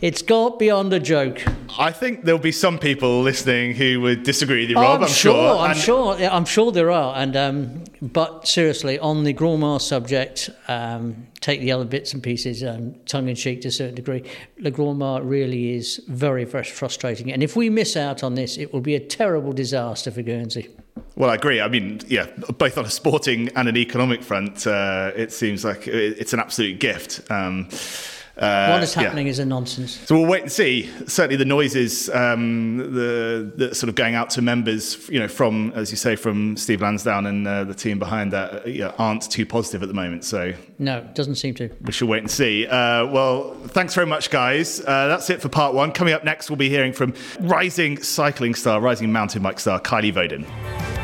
It's 0.00 0.22
got 0.22 0.58
beyond 0.58 0.94
a 0.94 0.98
joke. 0.98 1.42
I 1.78 1.92
think 1.92 2.24
there'll 2.24 2.40
be 2.40 2.52
some 2.52 2.78
people 2.78 3.20
listening 3.20 3.74
who 3.74 4.00
would 4.00 4.22
disagree 4.22 4.62
with 4.62 4.70
you, 4.70 4.76
Rob. 4.76 4.96
I'm, 4.96 5.02
I'm 5.02 5.08
sure. 5.10 5.34
sure. 5.34 5.58
I'm 5.58 5.76
sure. 5.76 6.16
I'm 6.16 6.44
sure 6.46 6.72
there 6.72 6.90
are. 6.90 7.14
And 7.16 7.36
um, 7.36 7.84
but 8.00 8.48
seriously, 8.48 8.98
on 8.98 9.24
the 9.24 9.34
Grande 9.34 9.60
Mare 9.60 9.78
subject, 9.78 10.48
um, 10.68 11.26
take 11.40 11.60
the 11.60 11.70
other 11.72 11.84
bits 11.84 12.14
and 12.14 12.22
pieces, 12.22 12.64
um, 12.64 12.94
tongue 13.04 13.28
in 13.28 13.34
cheek 13.34 13.60
to 13.62 13.68
a 13.68 13.70
certain 13.70 13.94
degree. 13.94 14.24
La 14.58 14.70
Grande 14.70 14.98
Mare 14.98 15.22
really 15.22 15.74
is 15.74 16.02
very, 16.08 16.44
very 16.44 16.64
frustrating. 16.64 17.30
And 17.30 17.42
if 17.42 17.54
we 17.54 17.68
miss 17.68 17.94
out 17.94 18.22
on 18.22 18.36
this, 18.36 18.56
it 18.56 18.72
will 18.72 18.80
be 18.80 18.94
a 18.94 19.00
terrible 19.00 19.52
disaster 19.52 20.10
for 20.10 20.22
Guernsey. 20.22 20.70
Well, 21.16 21.28
I 21.28 21.34
agree. 21.34 21.60
I 21.60 21.68
mean, 21.68 22.00
yeah, 22.06 22.26
both 22.56 22.78
on 22.78 22.86
a 22.86 22.90
sporting 22.90 23.50
and 23.54 23.68
an 23.68 23.76
economic 23.76 24.22
front, 24.22 24.66
uh, 24.66 25.12
it 25.14 25.30
seems 25.30 25.62
like 25.62 25.86
it's 25.86 26.32
an 26.32 26.40
absolute 26.40 26.80
gift. 26.80 27.30
Um, 27.30 27.68
uh, 28.36 28.68
what 28.68 28.82
is 28.82 28.94
happening 28.94 29.26
yeah. 29.26 29.32
is 29.32 29.38
a 29.38 29.44
nonsense. 29.44 30.00
So 30.06 30.18
we'll 30.18 30.28
wait 30.28 30.42
and 30.42 30.52
see. 30.52 30.90
Certainly, 31.06 31.36
the 31.36 31.44
noises, 31.44 32.08
um, 32.10 32.78
the, 32.78 33.52
the 33.54 33.74
sort 33.74 33.88
of 33.88 33.94
going 33.94 34.14
out 34.14 34.30
to 34.30 34.42
members, 34.42 35.08
you 35.08 35.18
know, 35.18 35.28
from 35.28 35.72
as 35.74 35.90
you 35.90 35.96
say, 35.96 36.16
from 36.16 36.56
Steve 36.56 36.80
Lansdown 36.80 37.26
and 37.26 37.46
uh, 37.46 37.64
the 37.64 37.74
team 37.74 37.98
behind 37.98 38.32
that, 38.32 38.66
uh, 38.66 38.92
aren't 38.98 39.30
too 39.30 39.44
positive 39.44 39.82
at 39.82 39.88
the 39.88 39.94
moment. 39.94 40.24
So 40.24 40.52
no, 40.78 41.06
doesn't 41.14 41.36
seem 41.36 41.54
to. 41.54 41.70
We 41.82 41.92
shall 41.92 42.08
wait 42.08 42.20
and 42.20 42.30
see. 42.30 42.66
Uh, 42.66 43.06
well, 43.06 43.54
thanks 43.68 43.94
very 43.94 44.06
much, 44.06 44.30
guys. 44.30 44.80
Uh, 44.80 45.08
that's 45.08 45.30
it 45.30 45.42
for 45.42 45.48
part 45.48 45.74
one. 45.74 45.92
Coming 45.92 46.14
up 46.14 46.24
next, 46.24 46.50
we'll 46.50 46.56
be 46.56 46.68
hearing 46.68 46.92
from 46.92 47.14
rising 47.40 48.02
cycling 48.02 48.54
star, 48.54 48.80
rising 48.80 49.12
mountain 49.12 49.42
bike 49.42 49.60
star, 49.60 49.80
Kylie 49.80 50.12
Vaudin. 50.12 50.99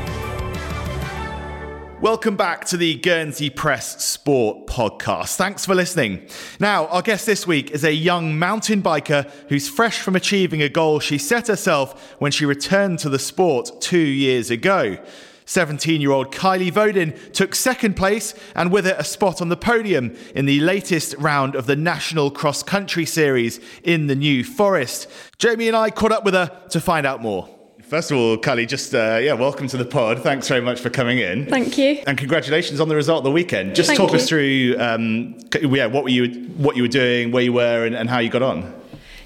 Welcome 2.02 2.36
back 2.36 2.66
to 2.66 2.76
the 2.76 2.96
Guernsey 2.96 3.48
Press 3.48 4.04
Sport 4.04 4.66
podcast. 4.66 5.36
Thanks 5.36 5.64
for 5.64 5.74
listening. 5.74 6.28
Now, 6.60 6.88
our 6.88 7.00
guest 7.00 7.24
this 7.24 7.46
week 7.46 7.70
is 7.70 7.84
a 7.84 7.92
young 7.92 8.38
mountain 8.38 8.82
biker 8.82 9.30
who's 9.48 9.66
fresh 9.66 10.00
from 10.00 10.14
achieving 10.14 10.60
a 10.60 10.68
goal 10.68 11.00
she 11.00 11.16
set 11.16 11.46
herself 11.46 12.14
when 12.18 12.32
she 12.32 12.44
returned 12.44 12.98
to 12.98 13.08
the 13.08 13.18
sport 13.18 13.80
two 13.80 13.96
years 13.96 14.50
ago. 14.50 14.98
17 15.46 16.02
year 16.02 16.10
old 16.10 16.34
Kylie 16.34 16.70
Vaudin 16.70 17.18
took 17.32 17.54
second 17.54 17.94
place 17.94 18.34
and 18.54 18.70
with 18.70 18.86
it 18.86 18.96
a 18.98 19.04
spot 19.04 19.40
on 19.40 19.48
the 19.48 19.56
podium 19.56 20.14
in 20.34 20.44
the 20.44 20.60
latest 20.60 21.14
round 21.16 21.54
of 21.54 21.66
the 21.66 21.76
National 21.76 22.30
Cross 22.30 22.64
Country 22.64 23.06
Series 23.06 23.58
in 23.82 24.06
the 24.06 24.16
New 24.16 24.44
Forest. 24.44 25.08
Jamie 25.38 25.68
and 25.68 25.76
I 25.76 25.88
caught 25.88 26.12
up 26.12 26.26
with 26.26 26.34
her 26.34 26.60
to 26.70 26.78
find 26.80 27.06
out 27.06 27.22
more. 27.22 27.55
First 27.88 28.10
of 28.10 28.16
all, 28.16 28.36
Kylie, 28.36 28.66
just 28.66 28.92
uh, 28.96 29.20
yeah, 29.22 29.34
welcome 29.34 29.68
to 29.68 29.76
the 29.76 29.84
pod. 29.84 30.20
Thanks 30.20 30.48
very 30.48 30.60
much 30.60 30.80
for 30.80 30.90
coming 30.90 31.18
in. 31.18 31.46
Thank 31.46 31.78
you. 31.78 32.02
And 32.08 32.18
congratulations 32.18 32.80
on 32.80 32.88
the 32.88 32.96
result 32.96 33.18
of 33.18 33.24
the 33.24 33.30
weekend. 33.30 33.76
Just 33.76 33.86
Thank 33.86 33.98
talk 33.98 34.10
you. 34.10 34.16
us 34.16 34.28
through, 34.28 34.74
um, 34.80 35.38
yeah, 35.62 35.86
what 35.86 36.02
were 36.02 36.10
you 36.10 36.48
what 36.56 36.74
you 36.74 36.82
were 36.82 36.88
doing, 36.88 37.30
where 37.30 37.44
you 37.44 37.52
were, 37.52 37.86
and, 37.86 37.94
and 37.94 38.10
how 38.10 38.18
you 38.18 38.28
got 38.28 38.42
on. 38.42 38.74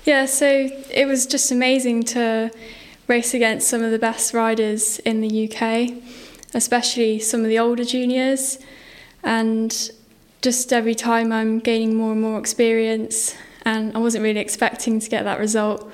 Yeah, 0.05 0.27
so 0.27 0.69
it 0.91 1.07
was 1.07 1.25
just 1.25 1.51
amazing 1.51 2.03
to 2.05 2.51
race 3.07 3.33
against 3.33 3.67
some 3.67 3.83
of 3.83 3.93
the 3.93 3.99
best 3.99 4.35
riders 4.35 4.99
in 5.01 5.23
the 5.23 5.51
UK. 5.51 5.95
especially 6.53 7.19
some 7.19 7.41
of 7.41 7.47
the 7.47 7.59
older 7.59 7.85
juniors. 7.85 8.59
And 9.23 9.91
just 10.43 10.71
every 10.71 10.95
time 10.95 11.33
I'm 11.33 11.61
gaining 11.61 11.95
more 11.97 12.13
and 12.13 12.21
more 12.21 12.39
experience, 12.39 13.35
and 13.65 13.97
I 13.97 14.01
wasn't 14.01 14.23
really 14.23 14.41
expecting 14.41 15.01
to 15.01 15.09
get 15.09 15.25
that 15.25 15.39
result 15.39 15.91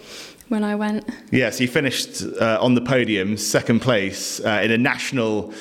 when 0.48 0.64
I 0.64 0.74
went. 0.74 1.08
Yeah, 1.30 1.50
so 1.50 1.62
you 1.62 1.68
finished 1.68 2.22
uh, 2.40 2.58
on 2.60 2.74
the 2.74 2.80
podium, 2.80 3.36
second 3.36 3.80
place 3.80 4.40
uh, 4.44 4.60
in 4.62 4.70
a 4.70 4.78
national 4.78 5.52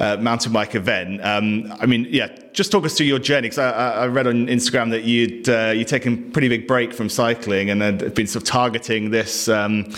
uh, 0.00 0.16
mountain 0.16 0.52
bike 0.52 0.74
event. 0.74 1.22
Um, 1.22 1.72
I 1.78 1.86
mean, 1.86 2.06
yeah, 2.08 2.34
just 2.52 2.72
talk 2.72 2.84
us 2.86 2.96
through 2.96 3.06
your 3.06 3.18
journey 3.18 3.48
because 3.48 3.58
I, 3.58 3.70
I, 3.70 4.06
read 4.06 4.26
on 4.26 4.46
Instagram 4.46 4.90
that 4.90 5.04
you'd 5.04 5.48
uh, 5.48 5.72
you'd 5.76 5.88
taken 5.88 6.14
a 6.14 6.30
pretty 6.30 6.48
big 6.48 6.66
break 6.66 6.94
from 6.94 7.10
cycling 7.10 7.68
and 7.68 7.82
had 7.82 8.14
been 8.14 8.26
sort 8.26 8.42
of 8.42 8.48
targeting 8.48 9.10
this, 9.10 9.46
um, 9.48 9.92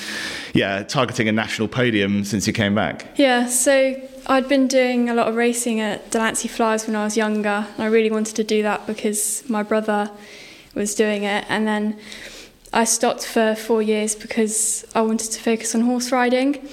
yeah, 0.54 0.82
targeting 0.82 1.28
a 1.28 1.32
national 1.32 1.68
podium 1.68 2.24
since 2.24 2.48
you 2.48 2.52
came 2.52 2.74
back. 2.74 3.06
Yeah, 3.16 3.46
so 3.46 3.94
I'd 4.26 4.48
been 4.48 4.66
doing 4.66 5.08
a 5.08 5.14
lot 5.14 5.28
of 5.28 5.36
racing 5.36 5.78
at 5.80 6.10
Delancey 6.10 6.48
Flyers 6.48 6.86
when 6.86 6.96
I 6.96 7.04
was 7.04 7.16
younger. 7.16 7.66
and 7.74 7.82
I 7.82 7.86
really 7.86 8.10
wanted 8.10 8.34
to 8.36 8.44
do 8.44 8.62
that 8.64 8.86
because 8.88 9.48
my 9.48 9.62
brother 9.62 10.10
was 10.74 10.96
doing 10.96 11.22
it, 11.22 11.44
and 11.48 11.66
then 11.66 11.96
I 12.72 12.84
stopped 12.84 13.26
for 13.26 13.54
four 13.54 13.82
years 13.82 14.14
because 14.14 14.86
I 14.94 15.02
wanted 15.02 15.30
to 15.32 15.40
focus 15.40 15.74
on 15.74 15.82
horse 15.82 16.10
riding, 16.10 16.66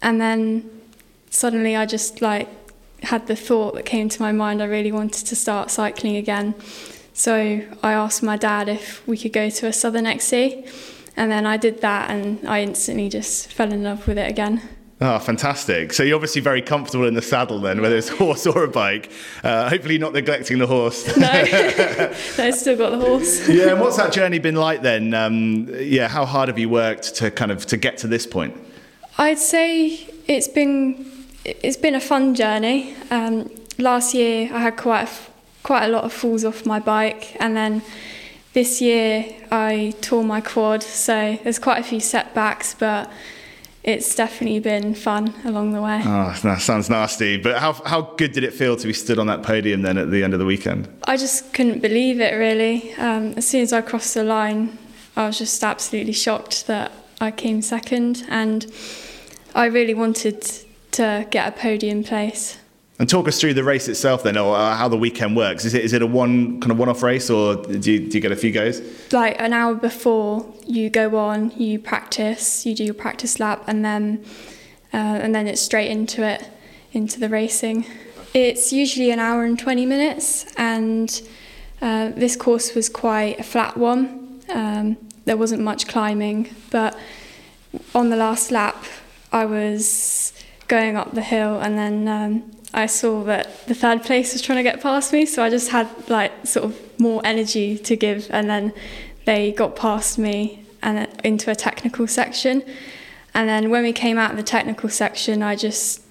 and 0.00 0.20
then 0.20 0.70
suddenly 1.30 1.76
I 1.76 1.84
just 1.84 2.22
like 2.22 2.48
had 3.02 3.26
the 3.26 3.36
thought 3.36 3.74
that 3.74 3.84
came 3.84 4.08
to 4.08 4.22
my 4.22 4.32
mind 4.32 4.62
I 4.62 4.66
really 4.66 4.92
wanted 4.92 5.26
to 5.26 5.36
start 5.36 5.70
cycling 5.70 6.16
again. 6.16 6.54
So 7.12 7.62
I 7.82 7.92
asked 7.92 8.22
my 8.22 8.36
dad 8.36 8.68
if 8.68 9.06
we 9.06 9.18
could 9.18 9.32
go 9.32 9.50
to 9.50 9.66
a 9.66 9.72
Southern 9.72 10.06
XC, 10.06 10.64
and 11.16 11.30
then 11.30 11.46
I 11.46 11.58
did 11.58 11.80
that, 11.82 12.10
and 12.10 12.48
I 12.48 12.62
instantly 12.62 13.08
just 13.08 13.52
fell 13.52 13.72
in 13.72 13.82
love 13.82 14.06
with 14.08 14.18
it 14.18 14.30
again. 14.30 14.62
Oh, 15.00 15.18
fantastic. 15.18 15.92
So 15.92 16.04
you're 16.04 16.14
obviously 16.14 16.40
very 16.40 16.62
comfortable 16.62 17.06
in 17.06 17.14
the 17.14 17.22
saddle 17.22 17.60
then, 17.60 17.80
whether 17.80 17.96
it's 17.96 18.10
a 18.10 18.16
horse 18.16 18.46
or 18.46 18.62
a 18.62 18.68
bike. 18.68 19.10
Uh, 19.42 19.68
hopefully 19.68 19.98
not 19.98 20.12
neglecting 20.12 20.58
the 20.58 20.68
horse. 20.68 21.16
no, 21.16 21.32
no, 22.38 22.50
still 22.52 22.76
got 22.76 22.90
the 22.90 22.98
horse. 22.98 23.48
yeah, 23.48 23.70
and 23.70 23.80
what's 23.80 23.96
that 23.96 24.12
journey 24.12 24.38
been 24.38 24.54
like 24.54 24.82
then? 24.82 25.12
Um, 25.12 25.68
yeah, 25.74 26.06
how 26.06 26.24
hard 26.24 26.48
have 26.48 26.58
you 26.58 26.68
worked 26.68 27.16
to 27.16 27.30
kind 27.30 27.50
of 27.50 27.66
to 27.66 27.76
get 27.76 27.98
to 27.98 28.06
this 28.06 28.26
point? 28.26 28.56
I'd 29.18 29.38
say 29.38 30.08
it's 30.26 30.48
been 30.48 31.10
it's 31.44 31.76
been 31.76 31.96
a 31.96 32.00
fun 32.00 32.34
journey. 32.34 32.94
Um, 33.10 33.50
last 33.78 34.14
year 34.14 34.48
I 34.52 34.60
had 34.60 34.76
quite 34.76 35.08
a, 35.08 35.10
quite 35.64 35.84
a 35.84 35.88
lot 35.88 36.04
of 36.04 36.12
falls 36.12 36.44
off 36.44 36.64
my 36.64 36.78
bike, 36.78 37.36
and 37.40 37.56
then 37.56 37.82
this 38.52 38.80
year 38.80 39.26
I 39.50 39.92
tore 40.00 40.22
my 40.24 40.40
quad. 40.40 40.84
So 40.84 41.36
there's 41.42 41.58
quite 41.58 41.80
a 41.80 41.84
few 41.84 42.00
setbacks, 42.00 42.74
but 42.74 43.10
it's 43.84 44.14
definitely 44.14 44.60
been 44.60 44.94
fun 44.94 45.34
along 45.44 45.72
the 45.72 45.82
way. 45.82 46.00
Oh, 46.04 46.34
that 46.42 46.62
sounds 46.62 46.88
nasty. 46.88 47.36
But 47.36 47.58
how, 47.58 47.74
how 47.74 48.00
good 48.16 48.32
did 48.32 48.42
it 48.42 48.54
feel 48.54 48.76
to 48.76 48.86
be 48.86 48.94
stood 48.94 49.18
on 49.18 49.26
that 49.26 49.42
podium 49.42 49.82
then 49.82 49.98
at 49.98 50.10
the 50.10 50.24
end 50.24 50.32
of 50.32 50.38
the 50.38 50.46
weekend? 50.46 50.88
I 51.04 51.18
just 51.18 51.52
couldn't 51.52 51.80
believe 51.80 52.18
it 52.18 52.34
really. 52.34 52.94
Um, 52.94 53.34
as 53.36 53.46
soon 53.46 53.60
as 53.60 53.74
I 53.74 53.82
crossed 53.82 54.14
the 54.14 54.24
line, 54.24 54.78
I 55.16 55.26
was 55.26 55.38
just 55.38 55.62
absolutely 55.62 56.14
shocked 56.14 56.66
that 56.66 56.92
I 57.20 57.30
came 57.30 57.62
second, 57.62 58.24
and 58.28 58.66
I 59.54 59.66
really 59.66 59.94
wanted 59.94 60.42
to 60.92 61.26
get 61.30 61.46
a 61.46 61.52
podium 61.52 62.02
place. 62.02 62.58
And 62.96 63.08
talk 63.08 63.26
us 63.26 63.40
through 63.40 63.54
the 63.54 63.64
race 63.64 63.88
itself 63.88 64.22
then, 64.22 64.38
or 64.38 64.54
uh, 64.54 64.76
how 64.76 64.86
the 64.88 64.96
weekend 64.96 65.36
works. 65.36 65.64
Is 65.64 65.74
it 65.74 65.84
is 65.84 65.92
it 65.92 66.00
a 66.00 66.06
one 66.06 66.60
kind 66.60 66.70
of 66.70 66.78
one 66.78 66.88
off 66.88 67.02
race, 67.02 67.28
or 67.28 67.56
do 67.56 67.92
you, 67.92 68.08
do 68.08 68.16
you 68.16 68.20
get 68.20 68.30
a 68.30 68.36
few 68.36 68.52
goes? 68.52 68.80
Like 69.12 69.34
an 69.40 69.52
hour 69.52 69.74
before 69.74 70.46
you 70.64 70.90
go 70.90 71.16
on, 71.16 71.50
you 71.58 71.80
practice, 71.80 72.64
you 72.64 72.72
do 72.72 72.84
your 72.84 72.94
practice 72.94 73.40
lap, 73.40 73.64
and 73.66 73.84
then 73.84 74.24
uh, 74.92 75.18
and 75.22 75.34
then 75.34 75.48
it's 75.48 75.60
straight 75.60 75.90
into 75.90 76.22
it, 76.22 76.48
into 76.92 77.18
the 77.18 77.28
racing. 77.28 77.84
It's 78.32 78.72
usually 78.72 79.10
an 79.10 79.18
hour 79.18 79.42
and 79.42 79.58
twenty 79.58 79.86
minutes, 79.86 80.46
and 80.56 81.20
uh, 81.82 82.10
this 82.10 82.36
course 82.36 82.76
was 82.76 82.88
quite 82.88 83.40
a 83.40 83.42
flat 83.42 83.76
one. 83.76 84.40
Um, 84.48 84.98
there 85.24 85.36
wasn't 85.36 85.62
much 85.62 85.88
climbing, 85.88 86.54
but 86.70 86.96
on 87.92 88.10
the 88.10 88.16
last 88.16 88.52
lap, 88.52 88.84
I 89.32 89.46
was 89.46 90.32
going 90.68 90.96
up 90.96 91.14
the 91.14 91.22
hill, 91.22 91.58
and 91.58 91.76
then 91.76 92.06
um, 92.06 92.53
I 92.74 92.86
saw 92.86 93.22
that 93.24 93.66
the 93.66 93.74
third 93.74 94.02
place 94.02 94.32
was 94.32 94.42
trying 94.42 94.56
to 94.56 94.62
get 94.64 94.82
past 94.82 95.12
me, 95.12 95.26
so 95.26 95.44
I 95.44 95.48
just 95.48 95.70
had 95.70 95.88
like 96.10 96.32
sort 96.44 96.66
of 96.66 97.00
more 97.00 97.22
energy 97.24 97.78
to 97.78 97.94
give, 97.96 98.26
and 98.30 98.50
then 98.50 98.72
they 99.26 99.52
got 99.52 99.76
past 99.76 100.18
me 100.18 100.64
and 100.82 101.08
into 101.22 101.50
a 101.50 101.54
technical 101.54 102.08
section, 102.08 102.64
and 103.32 103.48
then 103.48 103.70
when 103.70 103.84
we 103.84 103.92
came 103.92 104.18
out 104.18 104.32
of 104.32 104.36
the 104.36 104.42
technical 104.42 104.88
section, 104.88 105.42
I 105.42 105.54
just, 105.54 106.02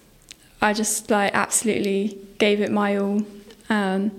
I 0.62 0.72
just 0.72 1.12
like 1.12 1.34
absolutely 1.36 2.18
gave 2.40 2.62
it 2.62 2.72
my 2.72 2.96
all, 2.96 3.24
um, 3.70 4.12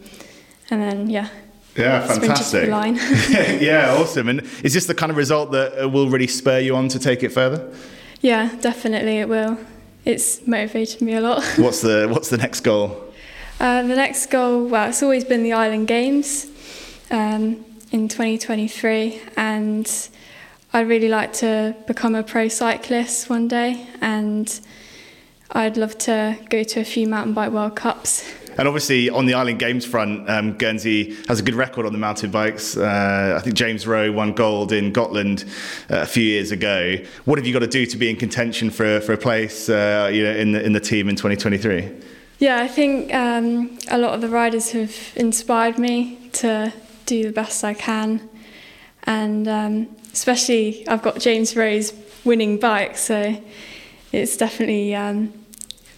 and 0.71 0.83
then 0.83 1.11
yeah. 1.11 1.31
Yeah, 1.77 2.07
fantastic. 2.07 2.69
yeah, 3.61 3.97
awesome. 3.99 4.29
And 4.29 4.43
is 4.63 4.75
this 4.75 4.87
the 4.87 4.95
kind 4.95 5.11
of 5.11 5.17
result 5.17 5.51
that 5.53 5.91
will 5.91 6.09
really 6.09 6.29
spur 6.29 6.61
you 6.61 6.77
on 6.77 6.87
to 6.91 7.01
take 7.01 7.25
it 7.25 7.31
further? 7.31 7.75
Yeah, 8.21 8.55
definitely 8.61 9.19
it 9.19 9.29
will 9.29 9.59
it's 10.05 10.47
motivated 10.47 11.01
me 11.01 11.15
a 11.15 11.21
lot. 11.21 11.45
what's 11.57 11.81
the 11.81 12.09
What's 12.11 12.31
the 12.31 12.37
next 12.37 12.61
goal? 12.61 13.13
Uh, 13.61 13.83
the 13.83 13.97
next 13.97 14.27
goal, 14.27 14.67
well, 14.67 14.89
it's 14.89 15.03
always 15.03 15.25
been 15.25 15.43
the 15.43 15.53
Island 15.53 15.87
Games 15.87 16.47
um, 17.11 17.65
in 17.93 18.09
2023, 18.09 19.21
and 19.37 19.91
I'd 20.73 20.89
really 20.89 21.09
like 21.09 21.33
to 21.35 21.77
become 21.87 22.17
a 22.17 22.25
pro 22.25 22.49
cyclist 22.49 23.31
one 23.31 23.47
day, 23.47 23.87
and 24.01 24.61
I'd 25.53 25.77
love 25.77 25.97
to 25.99 26.37
go 26.51 26.65
to 26.65 26.81
a 26.81 26.85
few 26.85 27.07
mountain 27.07 27.33
bike 27.33 27.53
World 27.53 27.77
Cups. 27.77 28.29
And 28.57 28.69
obviously, 28.69 29.11
on 29.11 29.27
the 29.27 29.35
Island 29.35 29.59
Games 29.59 29.85
front, 29.85 30.29
um, 30.31 30.53
Guernsey 30.53 31.17
has 31.29 31.41
a 31.41 31.43
good 31.43 31.55
record 31.55 31.87
on 31.87 31.93
the 31.93 31.99
mountain 31.99 32.31
bikes. 32.31 32.77
Uh, 32.77 33.35
I 33.37 33.41
think 33.43 33.57
James 33.57 33.87
Rowe 33.87 34.13
won 34.13 34.33
gold 34.33 34.73
in 34.73 34.93
Gotland 34.93 35.45
uh, 35.91 36.03
a 36.03 36.07
few 36.07 36.23
years 36.23 36.53
ago. 36.53 36.97
What 37.25 37.39
have 37.39 37.47
you 37.47 37.53
got 37.53 37.61
to 37.61 37.67
do 37.67 37.85
to 37.87 37.97
be 37.97 38.09
in 38.09 38.17
contention 38.17 38.71
for, 38.71 39.01
for 39.01 39.13
a 39.13 39.19
place 39.19 39.69
uh, 39.69 40.11
you 40.13 40.23
know, 40.23 40.33
in, 40.33 40.53
the, 40.53 40.65
in 40.65 40.73
the 40.73 40.81
team 40.81 41.09
in 41.09 41.17
2023? 41.17 41.91
Yeah, 42.39 42.61
I 42.61 42.69
think 42.69 43.13
um, 43.15 43.79
a 43.91 43.99
lot 43.99 44.15
of 44.15 44.21
the 44.21 44.29
riders 44.29 44.71
have 44.73 44.95
inspired 45.17 45.79
me 45.79 46.29
to 46.35 46.73
do 47.07 47.25
the 47.25 47.33
best 47.33 47.65
I 47.65 47.75
can. 47.75 48.29
And 49.05 49.47
um, 49.49 49.97
especially, 50.13 50.87
I've 50.89 51.03
got 51.03 51.21
James 51.21 51.57
Rowe's 51.57 51.93
winning 52.25 52.59
bike, 52.59 52.97
so 52.97 53.41
it's 54.13 54.37
definitely 54.37 54.95
um, 54.95 55.33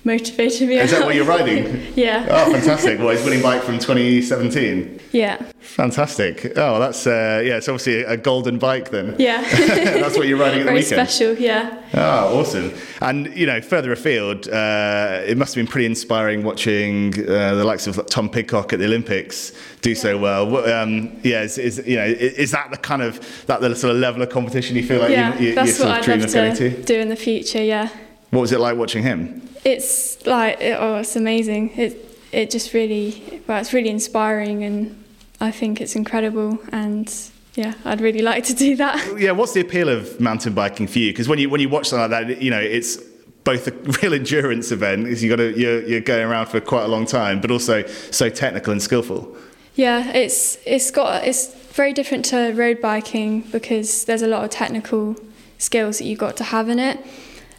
motivated 0.07 0.69
me. 0.69 0.79
Is 0.79 0.93
that 0.93 1.05
what 1.05 1.15
you're 1.15 1.27
riding? 1.27 1.93
yeah. 1.95 2.27
Oh, 2.31 2.53
fantastic! 2.53 2.99
Well, 2.99 3.11
he's 3.11 3.25
winning 3.25 3.43
bike 3.43 3.63
from 3.63 3.79
2017. 3.79 5.01
Yeah. 5.13 5.45
Fantastic. 5.59 6.57
Oh, 6.57 6.79
that's 6.79 7.07
uh, 7.07 7.43
yeah. 7.45 7.57
It's 7.57 7.69
obviously 7.69 8.05
a 8.05 8.17
golden 8.17 8.59
bike 8.59 8.91
then. 8.91 9.17
Yeah. 9.19 9.43
that's 9.51 10.17
what 10.17 10.29
you're 10.29 10.39
riding 10.39 10.61
at 10.61 10.67
Very 10.67 10.81
the 10.81 10.85
weekend. 10.85 11.09
special. 11.09 11.35
Yeah. 11.35 11.83
Oh, 11.93 12.41
awesome! 12.41 12.73
And 13.03 13.27
you 13.37 13.47
know, 13.47 13.61
further 13.61 13.93
afield, 13.93 14.49
uh, 14.49 15.23
it 15.27 15.37
must 15.37 15.55
have 15.55 15.63
been 15.63 15.71
pretty 15.71 15.87
inspiring 15.87 16.45
watching 16.45 17.13
uh, 17.29 17.55
the 17.57 17.65
likes 17.65 17.87
of 17.87 18.07
Tom 18.07 18.31
Pidcock 18.31 18.73
at 18.73 18.79
the 18.79 18.87
Olympics 18.87 19.53
do 19.83 19.95
so 19.95 20.17
well. 20.17 20.57
Um, 20.73 21.21
yeah, 21.23 21.43
is, 21.43 21.59
is, 21.59 21.83
you 21.87 21.97
know, 21.97 22.07
is 22.07 22.53
that 22.53 22.71
the 22.71 22.77
kind 22.79 23.03
of 23.03 23.47
that 23.47 23.61
the 23.61 23.75
sort 23.75 23.95
of 23.95 24.01
level 24.01 24.23
of 24.23 24.31
competition 24.31 24.77
you 24.77 24.85
feel 24.85 25.01
like 25.01 25.11
yeah, 25.11 25.37
you, 25.39 25.49
you, 25.49 25.55
that's 25.55 25.79
you're 25.79 25.89
what 25.89 26.05
sort 26.05 26.19
I'd 26.19 26.25
of 26.25 26.35
love 26.35 26.57
to, 26.59 26.71
to 26.71 26.83
do 26.83 26.99
in 27.01 27.09
the 27.09 27.17
future. 27.17 27.63
Yeah. 27.63 27.89
What 28.31 28.41
was 28.41 28.53
it 28.53 28.61
like 28.61 28.77
watching 28.77 29.03
him? 29.03 29.46
It's 29.67 30.25
like 30.25 30.61
it, 30.61 30.77
oh, 30.79 30.99
it's 30.99 31.17
amazing. 31.17 31.77
It 31.77 32.19
it 32.31 32.51
just 32.51 32.73
really 32.73 33.43
well, 33.49 33.61
it's 33.61 33.73
really 33.73 33.89
inspiring, 33.89 34.63
and 34.63 35.05
I 35.41 35.51
think 35.51 35.81
it's 35.81 35.97
incredible. 35.97 36.61
And 36.71 37.13
yeah, 37.55 37.75
I'd 37.85 38.01
really 38.01 38.23
like 38.23 38.45
to 38.45 38.55
do 38.55 38.77
that. 38.77 39.19
Yeah, 39.19 39.33
what's 39.33 39.55
the 39.55 39.61
appeal 39.61 39.89
of 39.89 40.21
mountain 40.21 40.55
biking 40.55 40.87
for 40.87 41.01
you? 41.01 41.11
Because 41.11 41.29
when 41.29 41.41
you 41.41 41.51
when 41.51 41.61
you 41.61 41.69
watch 41.69 41.89
something 41.89 42.09
like 42.13 42.29
that, 42.29 42.41
you 42.41 42.49
know, 42.49 42.61
it's 42.61 42.97
both 43.43 43.67
a 43.67 43.73
real 44.03 44.15
endurance 44.15 44.71
event, 44.71 45.03
because 45.03 45.25
you 45.25 45.31
got 45.31 45.43
to 45.43 45.59
you're, 45.59 45.83
you're 45.83 46.01
going 46.01 46.25
around 46.25 46.47
for 46.47 46.61
quite 46.61 46.85
a 46.85 46.89
long 46.89 47.05
time, 47.05 47.41
but 47.41 47.51
also 47.51 47.85
so 48.13 48.29
technical 48.29 48.71
and 48.71 48.81
skillful. 48.81 49.37
Yeah, 49.75 50.13
it's 50.13 50.59
it's 50.65 50.93
got 50.93 51.27
it's 51.27 51.53
very 51.73 51.93
different 51.93 52.25
to 52.27 52.53
road 52.53 52.81
biking 52.81 53.41
because 53.51 54.05
there's 54.05 54.23
a 54.23 54.29
lot 54.29 54.45
of 54.45 54.51
technical 54.51 55.17
skills 55.59 55.99
that 55.99 56.05
you've 56.05 56.21
got 56.21 56.37
to 56.37 56.45
have 56.45 56.69
in 56.69 56.79
it, 56.79 57.05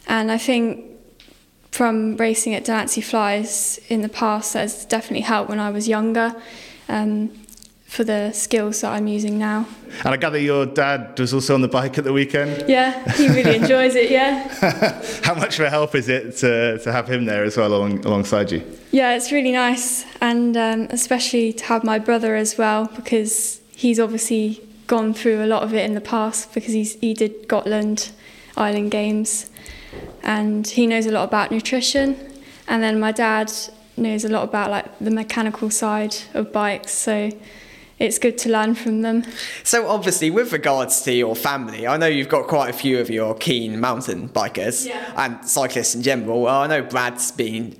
and 0.06 0.32
I 0.32 0.38
think 0.38 0.86
from 1.70 2.16
racing 2.16 2.54
at 2.54 2.64
Delancey 2.64 3.00
Flyers 3.00 3.78
in 3.88 4.02
the 4.02 4.08
past 4.08 4.52
that 4.52 4.60
has 4.60 4.84
definitely 4.84 5.20
helped 5.20 5.48
when 5.48 5.60
I 5.60 5.70
was 5.70 5.86
younger 5.88 6.34
um, 6.88 7.28
for 7.88 8.04
the 8.04 8.32
skills 8.32 8.82
that 8.82 8.92
I'm 8.92 9.06
using 9.06 9.38
now. 9.38 9.66
And 10.04 10.08
I 10.08 10.16
gather 10.16 10.38
your 10.38 10.66
dad 10.66 11.18
was 11.18 11.32
also 11.32 11.54
on 11.54 11.62
the 11.62 11.68
bike 11.68 11.96
at 11.96 12.04
the 12.04 12.12
weekend? 12.12 12.68
Yeah, 12.68 13.10
he 13.12 13.28
really 13.28 13.56
enjoys 13.62 13.94
it, 13.94 14.10
yeah. 14.10 14.48
How 15.24 15.34
much 15.34 15.58
of 15.58 15.66
a 15.66 15.70
help 15.70 15.94
is 15.94 16.08
it 16.08 16.36
to, 16.38 16.78
to 16.78 16.92
have 16.92 17.08
him 17.08 17.24
there 17.24 17.44
as 17.44 17.56
well 17.56 17.72
along, 17.72 18.04
alongside 18.04 18.50
you? 18.52 18.62
Yeah, 18.90 19.14
it's 19.14 19.32
really 19.32 19.52
nice, 19.52 20.04
and 20.20 20.56
um, 20.56 20.88
especially 20.90 21.52
to 21.54 21.64
have 21.64 21.82
my 21.84 21.98
brother 21.98 22.36
as 22.36 22.58
well 22.58 22.90
because 22.94 23.60
he's 23.74 23.98
obviously 23.98 24.62
gone 24.86 25.14
through 25.14 25.44
a 25.44 25.46
lot 25.46 25.62
of 25.62 25.74
it 25.74 25.84
in 25.84 25.94
the 25.94 26.00
past 26.00 26.52
because 26.54 26.72
he's, 26.72 26.94
he 26.96 27.14
did 27.14 27.48
Gotland 27.48 28.10
Island 28.56 28.90
Games 28.90 29.50
and 30.34 30.66
he 30.78 30.86
knows 30.86 31.06
a 31.06 31.10
lot 31.18 31.24
about 31.30 31.50
nutrition 31.50 32.06
and 32.70 32.82
then 32.82 32.94
my 33.00 33.12
dad 33.12 33.50
knows 33.96 34.24
a 34.24 34.28
lot 34.36 34.44
about 34.50 34.70
like 34.70 34.86
the 35.00 35.10
mechanical 35.10 35.70
side 35.70 36.14
of 36.34 36.52
bikes, 36.52 36.92
so 36.92 37.30
it's 37.98 38.18
good 38.18 38.36
to 38.38 38.48
learn 38.56 38.74
from 38.76 39.02
them. 39.02 39.24
So 39.64 39.88
obviously, 39.88 40.30
with 40.30 40.52
regards 40.52 41.00
to 41.02 41.12
your 41.12 41.34
family, 41.34 41.86
I 41.86 41.96
know 41.96 42.06
you've 42.06 42.28
got 42.28 42.46
quite 42.46 42.68
a 42.74 42.78
few 42.84 43.00
of 43.00 43.08
your 43.10 43.34
keen 43.34 43.80
mountain 43.80 44.28
bikers 44.28 44.86
Yeah. 44.86 45.12
and 45.16 45.44
cyclists 45.48 45.94
in 45.96 46.02
general. 46.02 46.46
I 46.46 46.66
know 46.68 46.82
Brad's 46.82 47.32
been 47.32 47.74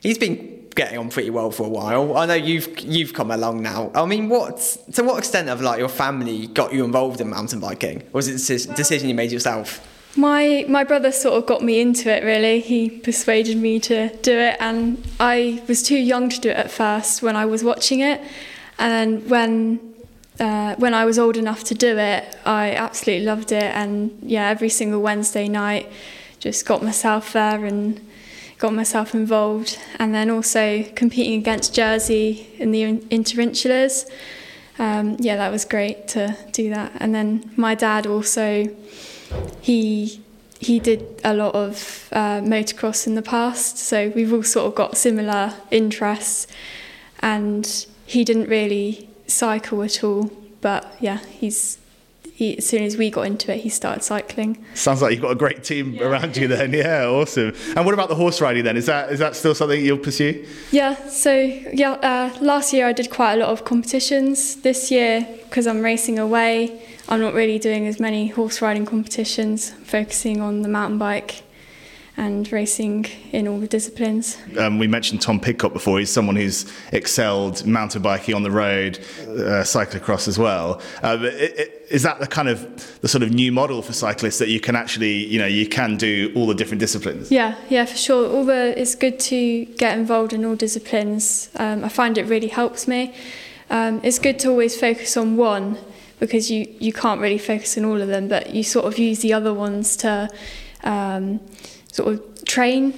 he's 0.00 0.18
been 0.18 0.36
getting 0.76 0.98
on 0.98 1.08
pretty 1.08 1.30
well 1.30 1.50
for 1.50 1.64
a 1.66 1.68
while. 1.80 2.16
I 2.16 2.26
know 2.26 2.34
you've 2.50 2.68
you've 2.80 3.14
come 3.14 3.30
along 3.38 3.62
now. 3.62 3.90
I 3.94 4.04
mean, 4.06 4.28
what 4.28 4.56
to 4.92 5.02
what 5.02 5.18
extent 5.18 5.48
have 5.48 5.60
like 5.60 5.78
your 5.78 5.88
family 6.04 6.46
got 6.48 6.72
you 6.74 6.84
involved 6.84 7.20
in 7.20 7.30
mountain 7.30 7.60
biking, 7.60 7.98
or 8.12 8.18
was 8.20 8.28
it 8.28 8.68
a 8.70 8.74
decision 8.74 9.08
you 9.08 9.14
made 9.14 9.32
yourself? 9.32 9.80
My 10.16 10.64
my 10.68 10.84
brother 10.84 11.10
sort 11.10 11.34
of 11.34 11.46
got 11.46 11.62
me 11.62 11.80
into 11.80 12.08
it 12.08 12.22
really. 12.22 12.60
He 12.60 12.88
persuaded 12.88 13.56
me 13.56 13.80
to 13.80 14.14
do 14.18 14.38
it 14.38 14.56
and 14.60 15.04
I 15.18 15.62
was 15.66 15.82
too 15.82 15.96
young 15.96 16.28
to 16.28 16.40
do 16.40 16.50
it 16.50 16.56
at 16.56 16.70
first 16.70 17.22
when 17.22 17.36
I 17.36 17.46
was 17.46 17.64
watching 17.64 18.00
it. 18.00 18.20
And 18.78 18.92
then 18.92 19.28
when 19.28 19.94
uh, 20.38 20.76
when 20.76 20.94
I 20.94 21.04
was 21.04 21.18
old 21.18 21.36
enough 21.36 21.64
to 21.64 21.74
do 21.74 21.98
it, 21.98 22.36
I 22.44 22.72
absolutely 22.72 23.24
loved 23.24 23.50
it 23.52 23.62
and 23.62 24.16
yeah, 24.22 24.48
every 24.48 24.68
single 24.68 25.00
Wednesday 25.02 25.48
night 25.48 25.90
just 26.38 26.66
got 26.66 26.82
myself 26.82 27.32
there 27.32 27.64
and 27.64 28.00
got 28.58 28.72
myself 28.72 29.14
involved 29.14 29.78
and 29.98 30.14
then 30.14 30.30
also 30.30 30.84
competing 30.94 31.38
against 31.40 31.74
Jersey 31.74 32.48
in 32.58 32.70
the 32.70 32.98
interinsulas. 33.10 34.08
Um, 34.78 35.16
yeah, 35.18 35.36
that 35.36 35.50
was 35.50 35.64
great 35.64 36.08
to 36.08 36.36
do 36.52 36.70
that. 36.70 36.92
And 36.96 37.14
then 37.14 37.52
my 37.56 37.74
dad 37.74 38.06
also 38.06 38.68
he 39.60 40.20
he 40.60 40.78
did 40.78 41.20
a 41.24 41.34
lot 41.34 41.54
of 41.54 42.08
uh, 42.12 42.40
motocross 42.40 43.06
in 43.06 43.14
the 43.14 43.22
past, 43.22 43.78
so 43.78 44.10
we've 44.14 44.32
all 44.32 44.42
sort 44.42 44.66
of 44.66 44.74
got 44.74 44.96
similar 44.96 45.54
interests. 45.70 46.46
And 47.20 47.86
he 48.06 48.24
didn't 48.24 48.48
really 48.48 49.08
cycle 49.26 49.82
at 49.82 50.04
all, 50.04 50.30
but 50.60 50.94
yeah, 51.00 51.18
he's 51.18 51.78
he, 52.34 52.58
as 52.58 52.66
soon 52.66 52.82
as 52.82 52.96
we 52.96 53.10
got 53.10 53.26
into 53.26 53.54
it, 53.54 53.60
he 53.60 53.68
started 53.68 54.02
cycling. 54.02 54.64
Sounds 54.74 55.00
like 55.00 55.12
you've 55.12 55.22
got 55.22 55.30
a 55.30 55.36
great 55.36 55.62
team 55.62 56.02
around 56.02 56.36
you 56.36 56.48
then. 56.48 56.72
Yeah, 56.72 57.06
awesome. 57.06 57.54
And 57.76 57.84
what 57.84 57.94
about 57.94 58.08
the 58.08 58.16
horse 58.16 58.40
riding 58.40 58.64
then? 58.64 58.76
Is 58.76 58.86
that 58.86 59.12
is 59.12 59.20
that 59.20 59.36
still 59.36 59.54
something 59.54 59.84
you'll 59.84 59.98
pursue? 59.98 60.44
Yeah, 60.72 60.96
so 61.08 61.32
yeah, 61.32 61.92
uh, 61.92 62.36
last 62.40 62.72
year 62.72 62.88
I 62.88 62.92
did 62.92 63.10
quite 63.10 63.34
a 63.34 63.36
lot 63.36 63.50
of 63.50 63.64
competitions. 63.64 64.56
This 64.56 64.90
year, 64.90 65.26
because 65.44 65.68
I'm 65.68 65.80
racing 65.80 66.18
away, 66.18 66.82
I'm 67.08 67.20
not 67.20 67.34
really 67.34 67.58
doing 67.58 67.86
as 67.86 68.00
many 68.00 68.28
horse 68.28 68.62
riding 68.62 68.86
competitions, 68.86 69.70
focusing 69.70 70.40
on 70.40 70.62
the 70.62 70.68
mountain 70.68 70.98
bike 70.98 71.42
and 72.16 72.50
racing 72.52 73.06
in 73.32 73.48
all 73.48 73.58
the 73.58 73.66
disciplines. 73.66 74.38
Um, 74.56 74.78
we 74.78 74.86
mentioned 74.86 75.20
Tom 75.20 75.40
Pidcock 75.40 75.72
before. 75.72 75.98
He's 75.98 76.10
someone 76.10 76.36
who's 76.36 76.72
excelled 76.92 77.66
mountain 77.66 78.02
biking 78.02 78.34
on 78.34 78.44
the 78.44 78.52
road, 78.52 78.98
uh, 79.22 79.64
cyclocross 79.64 80.28
as 80.28 80.38
well. 80.38 80.80
But 81.02 81.24
it, 81.24 81.58
it, 81.58 81.86
is 81.90 82.04
that 82.04 82.20
the 82.20 82.28
kind 82.28 82.48
of 82.48 83.00
the 83.00 83.08
sort 83.08 83.22
of 83.24 83.32
new 83.32 83.50
model 83.50 83.82
for 83.82 83.92
cyclists 83.92 84.38
that 84.38 84.48
you 84.48 84.60
can 84.60 84.76
actually, 84.76 85.26
you 85.26 85.38
know, 85.40 85.46
you 85.46 85.68
can 85.68 85.96
do 85.96 86.32
all 86.36 86.46
the 86.46 86.54
different 86.54 86.78
disciplines? 86.78 87.32
Yeah, 87.32 87.56
yeah, 87.68 87.84
for 87.84 87.96
sure. 87.96 88.30
All 88.30 88.44
the 88.44 88.80
it's 88.80 88.94
good 88.94 89.18
to 89.20 89.64
get 89.64 89.98
involved 89.98 90.32
in 90.32 90.44
all 90.44 90.54
disciplines. 90.54 91.50
Um, 91.56 91.84
I 91.84 91.88
find 91.88 92.16
it 92.16 92.26
really 92.26 92.48
helps 92.48 92.86
me. 92.86 93.12
Um, 93.70 94.00
it's 94.04 94.20
good 94.20 94.38
to 94.40 94.50
always 94.50 94.78
focus 94.78 95.16
on 95.16 95.36
one 95.36 95.78
because 96.20 96.50
you 96.50 96.66
you 96.78 96.92
can't 96.92 97.20
really 97.20 97.38
focus 97.38 97.76
on 97.78 97.84
all 97.84 98.00
of 98.00 98.08
them, 98.08 98.28
but 98.28 98.54
you 98.54 98.62
sort 98.62 98.86
of 98.86 98.98
use 98.98 99.20
the 99.20 99.32
other 99.32 99.52
ones 99.52 99.96
to. 99.98 100.28
Um, 100.82 101.40
sort 101.94 102.12
of 102.12 102.44
train 102.44 102.92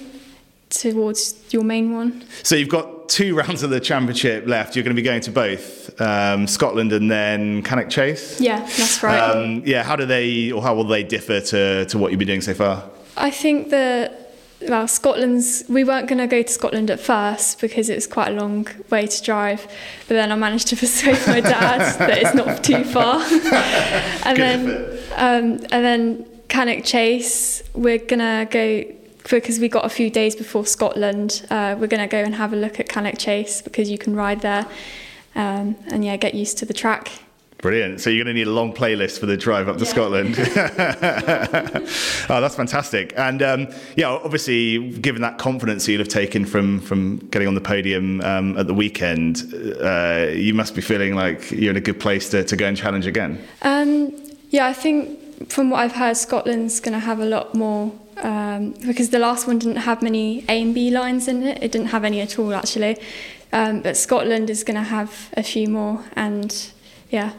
towards 0.70 1.34
your 1.50 1.62
main 1.62 1.92
one. 1.92 2.24
So 2.42 2.56
you've 2.56 2.70
got 2.70 3.10
two 3.10 3.36
rounds 3.40 3.62
of 3.62 3.68
the 3.68 3.78
championship 3.78 4.46
left. 4.46 4.74
You're 4.74 4.84
going 4.84 4.96
to 4.96 5.00
be 5.00 5.04
going 5.04 5.20
to 5.22 5.30
both 5.30 6.00
um, 6.00 6.46
Scotland 6.46 6.92
and 6.92 7.10
then 7.10 7.62
Cannock 7.62 7.90
Chase. 7.90 8.40
Yeah, 8.40 8.60
that's 8.60 9.02
right. 9.02 9.18
Um, 9.18 9.62
yeah, 9.66 9.82
how 9.82 9.96
do 9.96 10.06
they 10.06 10.50
or 10.50 10.62
how 10.62 10.74
will 10.74 10.84
they 10.84 11.02
differ 11.02 11.40
to, 11.40 11.84
to 11.84 11.98
what 11.98 12.10
you've 12.10 12.18
been 12.18 12.28
doing 12.28 12.40
so 12.40 12.54
far? 12.54 12.88
I 13.18 13.30
think 13.30 13.68
that 13.68 14.25
well, 14.68 14.88
Scotland's. 14.88 15.64
We 15.68 15.84
weren't 15.84 16.08
going 16.08 16.18
to 16.18 16.26
go 16.26 16.42
to 16.42 16.52
Scotland 16.52 16.90
at 16.90 17.00
first 17.00 17.60
because 17.60 17.88
it 17.88 17.94
was 17.94 18.06
quite 18.06 18.28
a 18.28 18.32
long 18.32 18.66
way 18.90 19.06
to 19.06 19.22
drive, 19.22 19.66
but 20.08 20.14
then 20.14 20.32
I 20.32 20.36
managed 20.36 20.68
to 20.68 20.76
persuade 20.84 21.18
my 21.26 21.40
dad 21.40 21.98
that 21.98 22.18
it's 22.18 22.34
not 22.34 22.62
too 22.62 22.84
far, 22.84 23.20
and 24.24 24.38
then 24.38 24.98
um, 25.16 25.66
and 25.70 25.84
then 25.84 26.26
Cannock 26.48 26.84
Chase, 26.84 27.62
we're 27.74 27.98
gonna 27.98 28.46
go 28.50 28.84
because 29.28 29.58
we 29.58 29.68
got 29.68 29.84
a 29.84 29.88
few 29.88 30.10
days 30.10 30.36
before 30.36 30.64
Scotland. 30.66 31.46
Uh, 31.50 31.76
we're 31.78 31.88
gonna 31.88 32.08
go 32.08 32.18
and 32.18 32.34
have 32.34 32.52
a 32.52 32.56
look 32.56 32.78
at 32.78 32.88
Cannock 32.88 33.18
Chase 33.18 33.62
because 33.62 33.90
you 33.90 33.98
can 33.98 34.14
ride 34.14 34.40
there, 34.40 34.66
um, 35.34 35.76
and 35.88 36.04
yeah, 36.04 36.16
get 36.16 36.34
used 36.34 36.58
to 36.58 36.64
the 36.64 36.74
track. 36.74 37.10
Brilliant. 37.62 38.00
So 38.02 38.10
you're 38.10 38.22
going 38.24 38.34
to 38.34 38.38
need 38.38 38.46
a 38.46 38.52
long 38.52 38.72
playlist 38.74 39.18
for 39.18 39.26
the 39.26 39.36
drive 39.36 39.68
up 39.68 39.78
to 39.78 39.84
Yeah. 39.84 39.90
Scotland. 39.90 40.36
oh, 42.28 42.40
that's 42.40 42.54
fantastic. 42.54 43.14
And 43.16 43.42
um, 43.42 43.68
yeah, 43.96 44.10
obviously, 44.10 44.92
given 44.98 45.22
that 45.22 45.38
confidence 45.38 45.88
you'll 45.88 46.00
have 46.00 46.08
taken 46.08 46.44
from 46.44 46.80
from 46.80 47.16
getting 47.30 47.48
on 47.48 47.54
the 47.54 47.60
podium 47.60 48.20
um, 48.20 48.58
at 48.58 48.66
the 48.66 48.74
weekend, 48.74 49.42
uh, 49.80 50.28
you 50.32 50.52
must 50.54 50.74
be 50.74 50.82
feeling 50.82 51.14
like 51.14 51.50
you're 51.50 51.70
in 51.70 51.76
a 51.76 51.80
good 51.80 51.98
place 51.98 52.28
to, 52.30 52.44
to 52.44 52.56
go 52.56 52.66
and 52.66 52.76
challenge 52.76 53.06
again. 53.06 53.42
Um, 53.62 54.14
yeah, 54.50 54.66
I 54.66 54.72
think 54.74 55.50
from 55.50 55.70
what 55.70 55.80
I've 55.80 55.92
heard, 55.92 56.16
Scotland's 56.16 56.80
going 56.80 56.92
to 56.94 57.00
have 57.00 57.20
a 57.20 57.26
lot 57.26 57.54
more 57.54 57.92
um, 58.18 58.72
because 58.86 59.10
the 59.10 59.18
last 59.18 59.46
one 59.46 59.58
didn't 59.58 59.76
have 59.78 60.02
many 60.02 60.44
A 60.48 60.60
and 60.62 60.74
B 60.74 60.90
lines 60.90 61.26
in 61.26 61.42
it. 61.42 61.62
It 61.62 61.72
didn't 61.72 61.88
have 61.88 62.04
any 62.04 62.20
at 62.20 62.38
all, 62.38 62.54
actually. 62.54 62.98
Um, 63.52 63.80
but 63.80 63.96
Scotland 63.96 64.50
is 64.50 64.62
going 64.64 64.76
to 64.76 64.82
have 64.82 65.30
a 65.36 65.42
few 65.42 65.68
more, 65.68 66.04
and 66.14 66.70
yeah, 67.10 67.32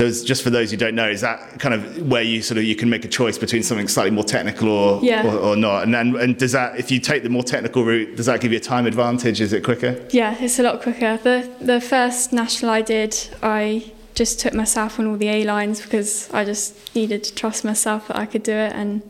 So 0.00 0.06
it's 0.06 0.22
just 0.22 0.42
for 0.42 0.48
those 0.48 0.70
who 0.70 0.78
don't 0.78 0.94
know, 0.94 1.10
is 1.10 1.20
that 1.20 1.60
kind 1.60 1.74
of 1.74 2.08
where 2.10 2.22
you 2.22 2.40
sort 2.40 2.56
of 2.56 2.64
you 2.64 2.74
can 2.74 2.88
make 2.88 3.04
a 3.04 3.08
choice 3.08 3.36
between 3.36 3.62
something 3.62 3.86
slightly 3.86 4.10
more 4.10 4.24
technical 4.24 4.70
or 4.70 4.98
Yeah. 5.04 5.26
or, 5.30 5.36
or 5.38 5.56
not? 5.56 5.82
And 5.82 5.92
then 5.92 6.16
and 6.16 6.38
does 6.38 6.52
that 6.52 6.78
if 6.78 6.90
you 6.90 7.00
take 7.00 7.22
the 7.22 7.28
more 7.28 7.42
technical 7.42 7.84
route, 7.84 8.16
does 8.16 8.24
that 8.24 8.40
give 8.40 8.50
you 8.50 8.56
a 8.56 8.62
time 8.62 8.86
advantage? 8.86 9.42
Is 9.42 9.52
it 9.52 9.62
quicker? 9.62 10.02
yeah, 10.08 10.34
it's 10.40 10.58
a 10.58 10.62
lot 10.62 10.80
quicker. 10.80 11.18
The 11.18 11.50
the 11.60 11.82
first 11.82 12.32
national 12.32 12.70
I 12.70 12.80
did, 12.80 13.14
I 13.42 13.92
just 14.14 14.40
took 14.40 14.54
myself 14.54 14.98
on 14.98 15.06
all 15.06 15.18
the 15.18 15.28
A 15.28 15.44
lines 15.44 15.82
because 15.82 16.30
I 16.32 16.46
just 16.46 16.94
needed 16.94 17.22
to 17.24 17.34
trust 17.34 17.62
myself 17.62 18.08
that 18.08 18.16
I 18.16 18.24
could 18.24 18.42
do 18.42 18.54
it, 18.54 18.72
and 18.72 19.02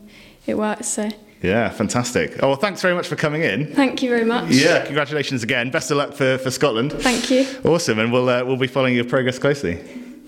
it 0.45 0.57
worked. 0.57 0.83
So 0.83 1.09
Yeah, 1.41 1.69
fantastic. 1.69 2.43
Oh 2.43 2.49
well, 2.49 2.57
thanks 2.57 2.81
very 2.81 2.95
much 2.95 3.07
for 3.07 3.15
coming 3.15 3.43
in. 3.43 3.73
thank 3.75 4.03
you 4.03 4.09
very 4.09 4.25
much. 4.25 4.51
Yeah, 4.51 4.83
congratulations 4.83 5.41
again. 5.41 5.71
Best 5.71 5.89
of 5.89 5.95
luck 5.95 6.11
for, 6.11 6.37
for 6.39 6.51
Scotland. 6.51 6.91
Thank 6.91 7.31
you. 7.31 7.47
Awesome, 7.63 7.97
and 7.99 8.11
we'll 8.11 8.27
uh, 8.27 8.43
we'll 8.43 8.57
be 8.57 8.67
following 8.67 8.93
your 8.93 9.05
progress 9.05 9.39
closely. 9.39 9.79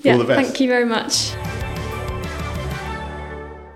Yeah, 0.04 0.14
All 0.14 0.20
the 0.20 0.26
best. 0.26 0.42
thank 0.48 0.60
you 0.60 0.68
very 0.68 0.86
much. 0.86 1.32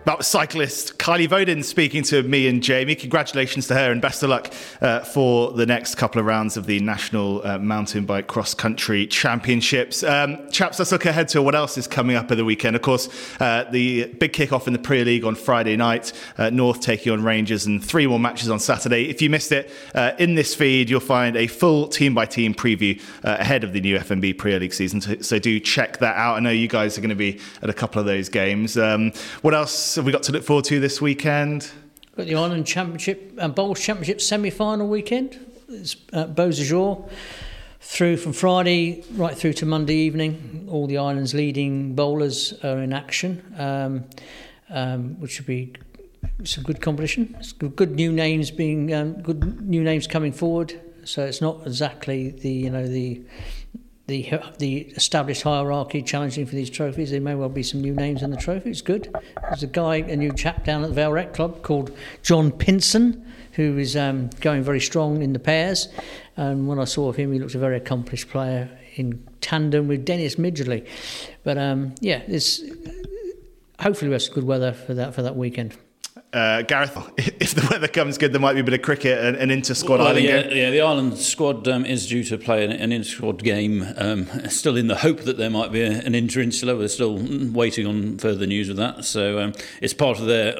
Was 0.08 0.26
cyclist 0.26 0.98
Kylie 0.98 1.28
Vaudin 1.28 1.62
speaking 1.64 2.02
to 2.04 2.24
me 2.24 2.48
and 2.48 2.64
Jamie. 2.64 2.96
Congratulations 2.96 3.68
to 3.68 3.76
her 3.76 3.92
and 3.92 4.02
best 4.02 4.24
of 4.24 4.30
luck 4.30 4.54
uh, 4.80 5.02
for 5.02 5.52
the 5.52 5.66
next 5.66 5.96
couple 5.96 6.22
of 6.22 6.26
rounds 6.26 6.56
of 6.56 6.66
the 6.66 6.80
National 6.80 7.46
uh, 7.46 7.60
Mountain 7.60 8.06
Bike 8.06 8.26
Cross 8.26 8.54
Country 8.54 9.06
Championships. 9.06 10.04
Um, 10.04 10.50
chaps, 10.50 10.80
let's 10.80 10.94
look 10.94 11.06
ahead 11.06 11.28
to 11.30 11.42
what 11.42 11.56
else 11.56 11.78
is 11.78 11.88
coming 11.88 12.16
up 12.16 12.32
at 12.32 12.38
the 12.38 12.46
weekend. 12.46 12.78
Of 12.78 12.84
course, 12.84 13.10
uh, 13.42 13.66
the 13.70 14.06
big 14.06 14.32
kick-off 14.32 14.66
in 14.66 14.72
the 14.72 14.80
Premier 14.80 15.04
League 15.04 15.26
on 15.26 15.36
Friday 15.36 15.76
night, 15.76 16.14
uh, 16.38 16.52
North 16.52 16.80
taking 16.80 17.12
on 17.12 17.22
Rangers, 17.22 17.66
and 17.66 17.84
three 17.84 18.08
more 18.08 18.20
matches 18.20 18.50
on 18.50 18.60
Saturday. 18.60 19.10
If 19.10 19.22
you 19.22 19.30
missed 19.30 19.52
it, 19.52 19.70
uh, 19.94 20.14
in 20.18 20.36
this 20.36 20.56
feed, 20.56 20.90
you'll 20.90 21.02
find 21.02 21.36
a 21.36 21.48
full 21.48 21.90
team-by-team 21.90 22.56
preview 22.56 22.98
uh, 23.26 23.36
ahead 23.40 23.66
of 23.66 23.74
the 23.74 23.82
new 23.82 24.00
FMB 24.00 24.38
Premier 24.38 24.62
League 24.62 24.74
season. 24.74 25.02
So, 25.02 25.18
so 25.20 25.38
do 25.38 25.60
check 25.60 25.98
that 25.98 26.16
out. 26.16 26.38
I 26.38 26.40
know 26.40 26.50
you 26.50 26.70
guys 26.70 26.98
are 26.98 27.02
going 27.02 27.10
to 27.10 27.16
be 27.16 27.42
at 27.62 27.70
a 27.70 27.74
couple 27.74 28.00
of 28.00 28.06
those 28.06 28.30
games. 28.30 28.78
Um, 28.78 29.12
what 29.42 29.54
else 29.54 29.97
have 29.98 30.06
we 30.06 30.12
got 30.12 30.24
to 30.24 30.32
look 30.32 30.44
forward 30.44 30.66
to 30.66 30.80
this 30.80 31.02
weekend? 31.02 31.72
Got 32.16 32.28
the 32.28 32.36
Ireland 32.36 32.68
Championship 32.68 33.34
and 33.38 33.54
Bowls 33.54 33.80
Championship 33.80 34.22
semi-final 34.22 34.88
weekend. 34.88 35.40
It's 35.70 35.96
at 36.14 36.36
Beau 36.36 36.52
Sejour 36.52 37.10
through 37.82 38.18
from 38.18 38.34
Friday 38.34 39.04
right 39.14 39.36
through 39.36 39.54
to 39.54 39.66
Monday 39.66 39.96
evening. 39.96 40.68
All 40.70 40.88
the 40.88 41.00
island's 41.00 41.34
leading 41.34 41.96
bowlers 41.96 42.54
are 42.64 42.80
in 42.80 42.94
action, 42.94 43.44
um, 43.58 44.06
um, 44.70 45.20
which 45.20 45.32
should 45.32 45.48
be 45.48 45.74
some 46.44 46.64
good 46.64 46.80
competition. 46.80 47.36
It's 47.40 47.52
good, 47.52 47.76
good 47.76 47.92
new 47.96 48.12
names 48.12 48.52
being 48.52 48.94
um, 48.94 49.22
good 49.22 49.68
new 49.68 49.84
names 49.84 50.06
coming 50.06 50.32
forward. 50.32 50.80
So 51.06 51.26
it's 51.26 51.42
not 51.42 51.66
exactly 51.66 52.32
the 52.32 52.52
you 52.52 52.70
know 52.70 52.88
the 52.88 53.24
the 54.08 54.40
the 54.58 54.78
established 54.96 55.44
hierarchy 55.44 56.02
challenging 56.02 56.46
for 56.46 56.56
these 56.56 56.70
trophies. 56.70 57.12
There 57.12 57.22
may 57.22 57.36
well 57.36 57.50
be 57.50 57.64
some 57.64 57.82
new 57.82 57.94
names 57.94 58.24
in 58.24 58.32
the 58.32 58.38
trophy. 58.38 58.72
It's 58.72 58.82
good. 58.82 59.14
There's 59.42 59.64
a 59.64 59.68
guy, 59.68 59.98
a 59.98 60.16
new 60.16 60.32
chap 60.34 60.64
down 60.64 60.84
at 60.84 60.90
the 60.90 60.96
Vale 60.96 61.12
Rec 61.12 61.34
Club 61.34 61.62
called 61.62 61.96
John 62.24 62.52
Pinson, 62.52 63.26
who 63.54 63.78
is 63.78 63.98
um, 63.98 64.30
going 64.40 64.64
very 64.64 64.80
strong 64.80 65.22
in 65.22 65.34
the 65.34 65.40
pairs. 65.40 65.90
And 66.38 66.68
when 66.68 66.80
I 66.80 66.86
saw 66.86 67.12
him, 67.12 67.34
he 67.34 67.40
looked 67.40 67.56
a 67.56 67.60
very 67.60 67.76
accomplished 67.76 68.30
player 68.30 68.70
in 68.96 69.28
tandem 69.42 69.88
with 69.88 70.06
Dennis 70.06 70.36
Midgley. 70.36 70.88
But 71.44 71.58
um, 71.58 71.94
yeah, 72.00 72.22
it's 72.28 72.62
hopefully 73.80 74.10
we 74.10 74.14
have 74.14 74.22
some 74.22 74.36
good 74.36 74.46
weather 74.46 74.72
for 74.72 74.94
that 74.94 75.16
for 75.16 75.22
that 75.22 75.36
weekend. 75.36 75.76
Uh, 76.38 76.62
Gareth, 76.62 76.96
if 77.18 77.56
the 77.56 77.68
weather 77.72 77.88
comes 77.88 78.18
good, 78.18 78.32
there 78.32 78.40
might 78.40 78.54
be 78.54 78.60
a 78.60 78.64
bit 78.64 78.74
of 78.76 78.82
cricket 78.82 79.18
and 79.24 79.36
an 79.38 79.50
inter 79.50 79.74
squad 79.74 80.00
Well, 80.00 80.10
island 80.10 80.26
yeah, 80.26 80.42
game. 80.44 80.58
yeah, 80.58 80.70
the 80.70 80.82
Ireland 80.82 81.18
squad 81.18 81.68
um, 81.68 81.86
is 81.86 82.08
due 82.08 82.24
to 82.26 82.38
play 82.38 82.64
an, 82.64 82.72
an 82.72 82.92
inter-squad 82.92 83.44
game. 83.44 83.86
Um, 83.98 84.26
still 84.50 84.78
in 84.78 84.88
the 84.88 84.98
hope 84.98 85.22
that 85.22 85.38
there 85.38 85.50
might 85.50 85.72
be 85.72 85.82
a, 85.82 85.92
an 85.92 86.14
inter-insular. 86.14 86.76
We're 86.76 86.88
still 86.90 87.18
waiting 87.52 87.88
on 87.88 88.20
further 88.20 88.46
news 88.46 88.70
of 88.70 88.78
that. 88.78 89.06
So 89.06 89.40
um, 89.40 89.54
it's 89.82 89.94
part 89.94 90.20
of 90.20 90.28
their 90.28 90.56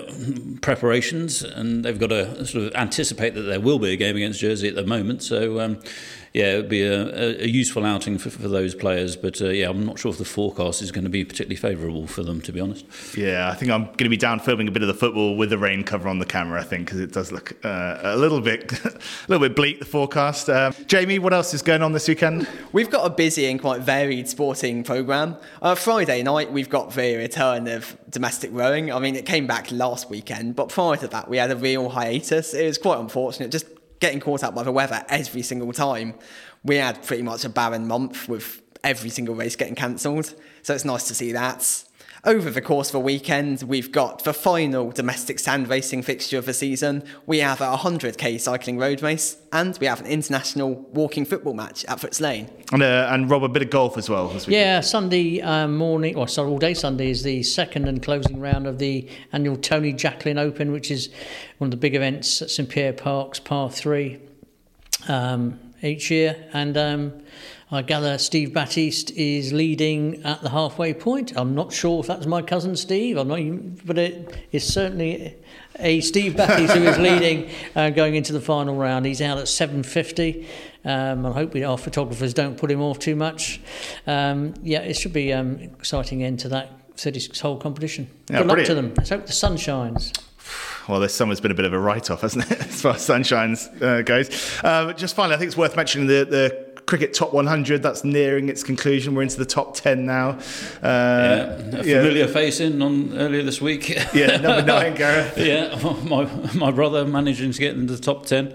preparations, 0.62 1.44
and 1.44 1.86
they've 1.86 2.00
got 2.00 2.08
to 2.08 2.46
sort 2.46 2.66
of 2.66 2.76
anticipate 2.76 3.36
that 3.36 3.44
there 3.44 3.60
will 3.60 3.80
be 3.80 3.94
a 3.94 3.98
game 3.98 4.16
against 4.16 4.40
Jersey 4.40 4.68
at 4.68 4.76
the 4.76 4.86
moment. 4.86 5.24
So. 5.24 5.78
Yeah, 6.38 6.54
it 6.54 6.58
would 6.58 6.70
be 6.70 6.84
a, 6.84 7.42
a, 7.42 7.48
useful 7.48 7.84
outing 7.84 8.20
for, 8.20 8.30
for 8.30 8.48
those 8.48 8.76
players. 8.76 9.16
But 9.16 9.42
uh, 9.42 9.48
yeah, 9.48 9.72
I'm 9.72 9.84
not 9.88 9.98
sure 9.98 10.12
if 10.12 10.20
the 10.20 10.26
forecast 10.26 10.84
is 10.84 10.92
going 10.92 11.04
to 11.04 11.10
be 11.10 11.26
particularly 11.26 11.56
favourable 11.56 12.06
for 12.06 12.22
them, 12.22 12.42
to 12.42 12.52
be 12.52 12.60
honest. 12.60 12.86
Yeah, 13.18 13.50
I 13.50 13.56
think 13.56 13.72
I'm 13.72 13.86
going 13.86 13.98
to 13.98 14.10
be 14.10 14.18
down 14.18 14.40
filming 14.40 14.68
a 14.68 14.72
bit 14.72 14.84
of 14.84 14.88
the 14.88 14.94
football 14.94 15.36
with 15.36 15.50
the 15.50 15.58
rain 15.58 15.84
cover 15.84 16.08
on 16.08 16.20
the 16.20 16.28
camera. 16.28 16.62
I 16.62 16.64
think 16.64 16.86
because 16.86 17.00
it 17.00 17.12
does 17.12 17.32
look 17.32 17.54
uh, 17.66 18.02
a 18.04 18.16
little 18.16 18.40
bit, 18.40 18.72
a 18.86 19.00
little 19.28 19.48
bit 19.48 19.56
bleak 19.56 19.80
the 19.80 19.86
forecast. 19.86 20.48
Um, 20.48 20.76
Jamie, 20.86 21.18
what 21.18 21.34
else 21.34 21.56
is 21.56 21.64
going 21.64 21.82
on 21.82 21.92
this 21.92 22.08
weekend? 22.08 22.48
We've 22.72 22.92
got 22.92 23.08
a 23.08 23.10
busy 23.10 23.48
and 23.48 23.60
quite 23.60 23.82
varied 23.82 24.30
sporting 24.30 24.84
programme. 24.84 25.38
Uh, 25.60 25.74
Friday 25.74 26.22
night, 26.22 26.52
we've 26.52 26.70
got 26.70 26.94
the 26.94 27.16
return 27.16 27.68
of 27.68 27.98
domestic 28.12 28.52
rowing. 28.54 28.94
I 28.94 29.00
mean, 29.00 29.16
it 29.16 29.26
came 29.26 29.48
back 29.48 29.72
last 29.72 30.12
weekend, 30.12 30.56
but 30.56 30.70
prior 30.70 30.98
to 30.98 31.08
that, 31.08 31.30
we 31.30 31.38
had 31.38 31.50
a 31.50 31.56
real 31.56 31.90
hiatus. 31.90 32.54
It 32.54 32.68
was 32.68 32.78
quite 32.78 33.00
unfortunate. 33.00 33.50
Just 33.50 33.66
getting 34.00 34.20
caught 34.20 34.44
up 34.44 34.56
by 34.56 34.64
the 34.64 34.72
weather 34.72 35.04
every 35.10 35.42
single 35.42 35.74
time. 35.74 36.16
We 36.64 36.76
had 36.78 37.04
pretty 37.04 37.24
much 37.24 37.46
a 37.46 37.50
barren 37.50 37.88
month 37.88 38.28
with 38.28 38.62
every 38.84 39.10
single 39.10 39.36
race 39.36 39.56
getting 39.56 39.76
cancelled. 39.76 40.34
So 40.62 40.74
it's 40.74 40.86
nice 40.86 41.08
to 41.08 41.16
see 41.16 41.32
that. 41.34 41.84
Over 42.28 42.50
the 42.50 42.62
course 42.62 42.90
of 42.90 42.92
the 42.92 43.00
weekend, 43.00 43.64
we've 43.64 43.90
got 43.90 44.26
the 44.26 44.34
final 44.34 44.92
domestic 44.92 45.40
sand 45.40 45.70
racing 45.70 46.02
fixture 46.02 46.38
of 46.38 46.46
the 46.46 46.54
season. 46.54 47.06
We 47.26 47.38
have 47.38 47.62
a 47.62 47.78
100k 47.78 48.42
cycling 48.42 48.78
road 48.78 49.02
race, 49.02 49.38
and 49.54 49.78
we 49.80 49.88
have 49.88 50.02
an 50.02 50.08
international 50.08 50.74
walking 50.92 51.24
football 51.24 51.54
match 51.54 51.86
at 51.86 52.00
Footes 52.00 52.20
Lane. 52.20 52.50
And, 52.74 52.84
uh, 52.84 53.08
and 53.12 53.30
Rob, 53.30 53.46
a 53.46 53.48
bit 53.48 53.62
of 53.62 53.70
golf 53.70 53.98
as 53.98 54.10
well. 54.10 54.28
This 54.28 54.46
yeah, 54.46 54.82
Sunday 54.82 55.40
um, 55.40 55.78
morning, 55.78 56.18
or 56.18 56.28
sorry, 56.28 56.50
all 56.50 56.58
day 56.58 56.74
Sunday 56.74 57.12
is 57.12 57.24
the 57.24 57.44
second 57.44 57.88
and 57.88 58.04
closing 58.04 58.42
round 58.42 58.68
of 58.68 58.78
the 58.78 59.08
annual 59.32 59.56
Tony 59.56 59.94
Jacklin 59.94 60.38
Open, 60.38 60.74
which 60.74 60.92
is 60.92 61.08
one 61.60 61.68
of 61.68 61.72
the 61.72 61.78
big 61.78 61.96
events 61.96 62.42
at 62.42 62.50
St 62.50 62.68
Pierre 62.68 62.92
Park's 62.92 63.40
Par 63.40 63.72
3 63.72 64.20
um, 65.08 65.58
each 65.82 66.10
year. 66.12 66.48
And 66.54 66.78
um, 66.78 67.14
I 67.72 67.82
gather 67.82 68.18
Steve 68.18 68.54
Batiste 68.54 69.12
is 69.12 69.52
leading 69.52 70.24
at 70.24 70.42
the 70.42 70.50
halfway 70.50 70.94
point. 70.94 71.34
I'm 71.36 71.54
not 71.54 71.74
sure 71.74 72.00
if 72.00 72.08
that's 72.08 72.26
my 72.26 72.42
cousin 72.42 72.76
Steve. 72.76 73.18
I'm 73.18 73.28
not, 73.28 73.40
even, 73.40 73.80
but 73.86 73.98
it 73.98 74.48
is 74.52 74.66
certainly 74.66 75.36
a 75.80 76.00
Steve 76.02 76.38
Batiste 76.38 76.74
who 76.74 76.84
is 76.84 76.98
leading 76.98 77.50
uh, 77.76 77.90
going 77.90 78.16
into 78.16 78.32
the 78.32 78.40
final 78.40 78.76
round. 78.76 79.06
He's 79.06 79.22
out 79.22 79.38
at 79.38 79.46
7:50. 79.46 80.46
Um, 80.86 81.26
I 81.26 81.32
hope 81.34 81.54
we, 81.54 81.64
our 81.66 81.78
photographers 81.78 82.34
don't 82.34 82.58
put 82.58 82.72
him 82.72 82.82
off 82.82 83.00
too 83.00 83.16
much. 83.16 83.60
Um, 84.06 84.54
yeah, 84.64 84.80
it 84.80 84.94
should 84.96 85.14
be 85.14 85.34
um, 85.34 85.60
exciting 85.60 86.24
end 86.24 86.40
to 86.40 86.50
that 86.50 86.72
36 86.96 87.40
hole 87.42 87.58
competition. 87.58 88.10
Yeah, 88.30 88.40
Good 88.40 88.48
luck 88.48 88.66
to 88.66 88.76
them. 88.76 88.94
Let's 88.96 89.10
hope 89.10 89.26
the 89.26 89.34
sun 89.34 89.58
shines. 89.58 90.14
Well, 90.88 91.00
this 91.00 91.14
summer's 91.14 91.40
been 91.40 91.52
a 91.52 91.56
bit 91.56 91.66
of 91.66 91.74
a 91.74 91.80
write-off, 91.80 92.22
hasn't 92.22 92.50
it, 92.52 92.60
as 92.68 92.82
far 92.82 92.96
as 92.96 93.08
sunshines 93.08 93.82
uh, 93.82 94.02
goes. 94.02 94.30
Uh, 94.64 94.94
just 94.94 95.16
finally, 95.16 95.36
I 95.36 95.38
think 95.38 95.48
it's 95.50 95.58
worth 95.58 95.76
mentioning 95.76 96.08
the, 96.08 96.26
the 96.26 96.68
cricket 96.86 97.14
top 97.14 97.34
100. 97.34 97.84
That's 97.84 98.04
nearing 98.06 98.48
its 98.48 98.64
conclusion. 98.64 99.14
We're 99.14 99.24
into 99.24 99.38
the 99.38 99.46
top 99.46 99.76
10 99.76 100.06
now. 100.06 100.40
Uh, 100.82 101.58
A 101.74 101.84
familiar 101.84 102.28
face 102.28 102.60
in 102.62 102.82
on 102.82 103.18
earlier 103.18 103.44
this 103.44 103.60
week. 103.62 103.90
yeah, 104.14 104.38
number 104.38 104.62
nine, 104.62 104.96
Gareth. 104.96 105.38
yeah, 105.38 105.76
my, 106.04 106.24
my 106.56 106.72
brother 106.72 107.04
managing 107.06 107.52
to 107.52 107.60
get 107.60 107.76
into 107.76 107.94
the 107.96 108.02
top 108.02 108.26
10. 108.26 108.54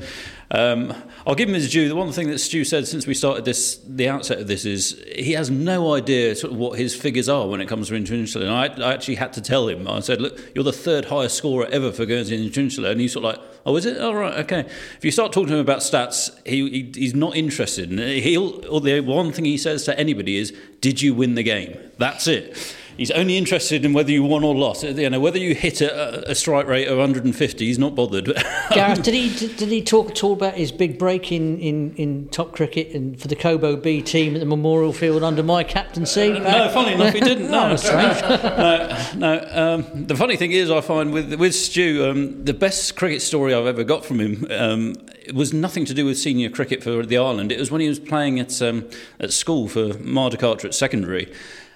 Um, 0.52 0.94
I'll 1.26 1.34
give 1.34 1.48
him 1.48 1.54
his 1.54 1.70
due. 1.70 1.88
The 1.88 1.96
one 1.96 2.12
thing 2.12 2.28
that 2.28 2.38
Stu 2.38 2.62
said 2.64 2.86
since 2.86 3.06
we 3.06 3.14
started 3.14 3.46
this, 3.46 3.76
the 3.86 4.10
outset 4.10 4.38
of 4.38 4.46
this, 4.48 4.66
is 4.66 5.02
he 5.16 5.32
has 5.32 5.50
no 5.50 5.94
idea 5.94 6.36
sort 6.36 6.52
of 6.52 6.58
what 6.58 6.78
his 6.78 6.94
figures 6.94 7.26
are 7.26 7.48
when 7.48 7.62
it 7.62 7.68
comes 7.68 7.88
to 7.88 7.94
international. 7.94 8.44
And 8.44 8.52
I, 8.52 8.86
I 8.86 8.92
actually 8.92 9.14
had 9.14 9.32
to 9.32 9.40
tell 9.40 9.66
him. 9.66 9.88
I 9.88 10.00
said, 10.00 10.20
"Look, 10.20 10.38
you're 10.54 10.62
the 10.62 10.70
third 10.70 11.06
highest 11.06 11.36
scorer 11.36 11.66
ever 11.72 11.90
for 11.90 12.04
Guernsey 12.04 12.36
in 12.36 12.42
International," 12.42 12.90
and 12.90 13.00
he's 13.00 13.14
sort 13.14 13.24
of 13.24 13.32
like, 13.32 13.48
"Oh, 13.64 13.76
is 13.76 13.86
it? 13.86 13.98
All 13.98 14.14
right, 14.14 14.34
okay." 14.40 14.60
If 14.98 15.04
you 15.04 15.10
start 15.10 15.32
talking 15.32 15.48
to 15.48 15.54
him 15.54 15.60
about 15.60 15.78
stats, 15.78 16.30
he, 16.46 16.68
he 16.68 16.92
he's 16.94 17.14
not 17.14 17.34
interested. 17.34 17.90
He'll 17.90 18.80
the 18.80 19.00
one 19.00 19.32
thing 19.32 19.46
he 19.46 19.56
says 19.56 19.84
to 19.84 19.98
anybody 19.98 20.36
is, 20.36 20.52
"Did 20.82 21.00
you 21.00 21.14
win 21.14 21.34
the 21.34 21.42
game?" 21.42 21.78
That's 21.96 22.26
it. 22.26 22.76
He's 22.96 23.10
only 23.10 23.36
interested 23.36 23.84
in 23.84 23.92
whether 23.92 24.10
you 24.10 24.22
won 24.22 24.44
or 24.44 24.54
lost. 24.54 24.82
You 24.82 25.10
know, 25.10 25.20
whether 25.20 25.38
you 25.38 25.54
hit 25.54 25.80
a, 25.80 26.30
a 26.30 26.34
strike 26.34 26.66
rate 26.66 26.88
of 26.88 26.98
150, 26.98 27.64
he's 27.66 27.78
not 27.78 27.94
bothered. 27.94 28.26
Gareth, 28.70 29.02
did 29.02 29.14
he 29.14 29.48
did 29.48 29.68
he 29.68 29.82
talk 29.82 30.10
at 30.10 30.22
all 30.22 30.32
about 30.32 30.54
his 30.54 30.70
big 30.72 30.98
break 30.98 31.32
in, 31.32 31.58
in, 31.58 31.94
in 31.96 32.28
top 32.28 32.52
cricket 32.52 32.94
and 32.94 33.20
for 33.20 33.28
the 33.28 33.36
Cobo 33.36 33.76
B 33.76 34.02
team 34.02 34.34
at 34.34 34.40
the 34.40 34.46
Memorial 34.46 34.92
Field 34.92 35.22
under 35.22 35.42
my 35.42 35.64
captaincy? 35.64 36.38
no, 36.38 36.70
funny 36.70 36.92
enough, 36.92 37.14
he 37.14 37.20
didn't. 37.20 37.50
No, 37.50 37.76
Oh, 37.82 39.10
no, 39.16 39.38
no. 39.38 39.48
Um, 39.50 40.06
the 40.06 40.16
funny 40.16 40.36
thing 40.36 40.52
is, 40.52 40.70
I 40.70 40.80
find 40.80 41.12
with 41.12 41.34
with 41.34 41.54
Stu, 41.54 42.08
um, 42.08 42.44
the 42.44 42.54
best 42.54 42.96
cricket 42.96 43.22
story 43.22 43.54
I've 43.54 43.66
ever 43.66 43.84
got 43.84 44.04
from 44.04 44.20
him 44.20 44.46
um, 44.50 44.94
was 45.34 45.52
nothing 45.52 45.84
to 45.86 45.94
do 45.94 46.04
with 46.06 46.18
senior 46.18 46.50
cricket 46.50 46.82
for 46.82 47.04
the 47.04 47.18
Ireland. 47.18 47.52
It 47.52 47.58
was 47.58 47.70
when 47.70 47.80
he 47.80 47.88
was 47.88 47.98
playing 47.98 48.38
at 48.40 48.60
um, 48.60 48.88
at 49.20 49.32
school 49.32 49.68
for 49.68 49.94
Mare 49.98 50.30
de 50.30 50.36
Carteret 50.36 50.74
Secondary. 50.74 51.32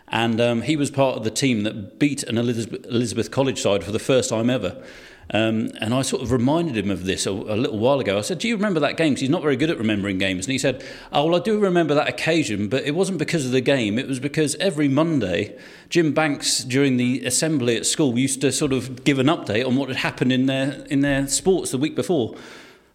And 0.08 0.40
um, 0.40 0.62
he 0.62 0.76
was 0.76 0.90
part 0.90 1.16
of 1.16 1.24
the 1.24 1.30
team 1.30 1.64
that 1.64 1.98
beat 1.98 2.22
an 2.22 2.38
Elizabeth, 2.38 2.86
Elizabeth 2.86 3.30
College 3.30 3.60
side 3.60 3.82
for 3.82 3.90
the 3.90 3.98
first 3.98 4.30
time 4.30 4.48
ever. 4.48 4.82
Um, 5.30 5.72
and 5.80 5.92
I 5.92 6.02
sort 6.02 6.22
of 6.22 6.30
reminded 6.30 6.76
him 6.76 6.90
of 6.90 7.04
this 7.04 7.26
a, 7.26 7.32
a 7.32 7.56
little 7.56 7.78
while 7.78 7.98
ago. 7.98 8.16
I 8.16 8.20
said, 8.20 8.38
Do 8.38 8.46
you 8.46 8.54
remember 8.54 8.78
that 8.80 8.96
game? 8.96 9.14
'Cause 9.14 9.20
he's 9.22 9.30
not 9.30 9.42
very 9.42 9.56
good 9.56 9.70
at 9.70 9.78
remembering 9.78 10.18
games. 10.18 10.46
And 10.46 10.52
he 10.52 10.58
said, 10.58 10.84
Oh, 11.12 11.26
well, 11.26 11.40
I 11.40 11.42
do 11.42 11.58
remember 11.58 11.94
that 11.94 12.08
occasion, 12.08 12.68
but 12.68 12.84
it 12.84 12.94
wasn't 12.94 13.18
because 13.18 13.44
of 13.44 13.50
the 13.50 13.60
game. 13.60 13.98
It 13.98 14.06
was 14.06 14.20
because 14.20 14.54
every 14.56 14.86
Monday, 14.86 15.56
Jim 15.88 16.12
Banks, 16.12 16.62
during 16.62 16.96
the 16.96 17.24
assembly 17.26 17.76
at 17.76 17.86
school, 17.86 18.16
used 18.16 18.40
to 18.42 18.52
sort 18.52 18.72
of 18.72 19.02
give 19.02 19.18
an 19.18 19.26
update 19.26 19.66
on 19.66 19.74
what 19.74 19.88
had 19.88 19.98
happened 19.98 20.32
in 20.32 20.46
their, 20.46 20.84
in 20.90 21.00
their 21.00 21.26
sports 21.26 21.72
the 21.72 21.78
week 21.78 21.96
before. 21.96 22.36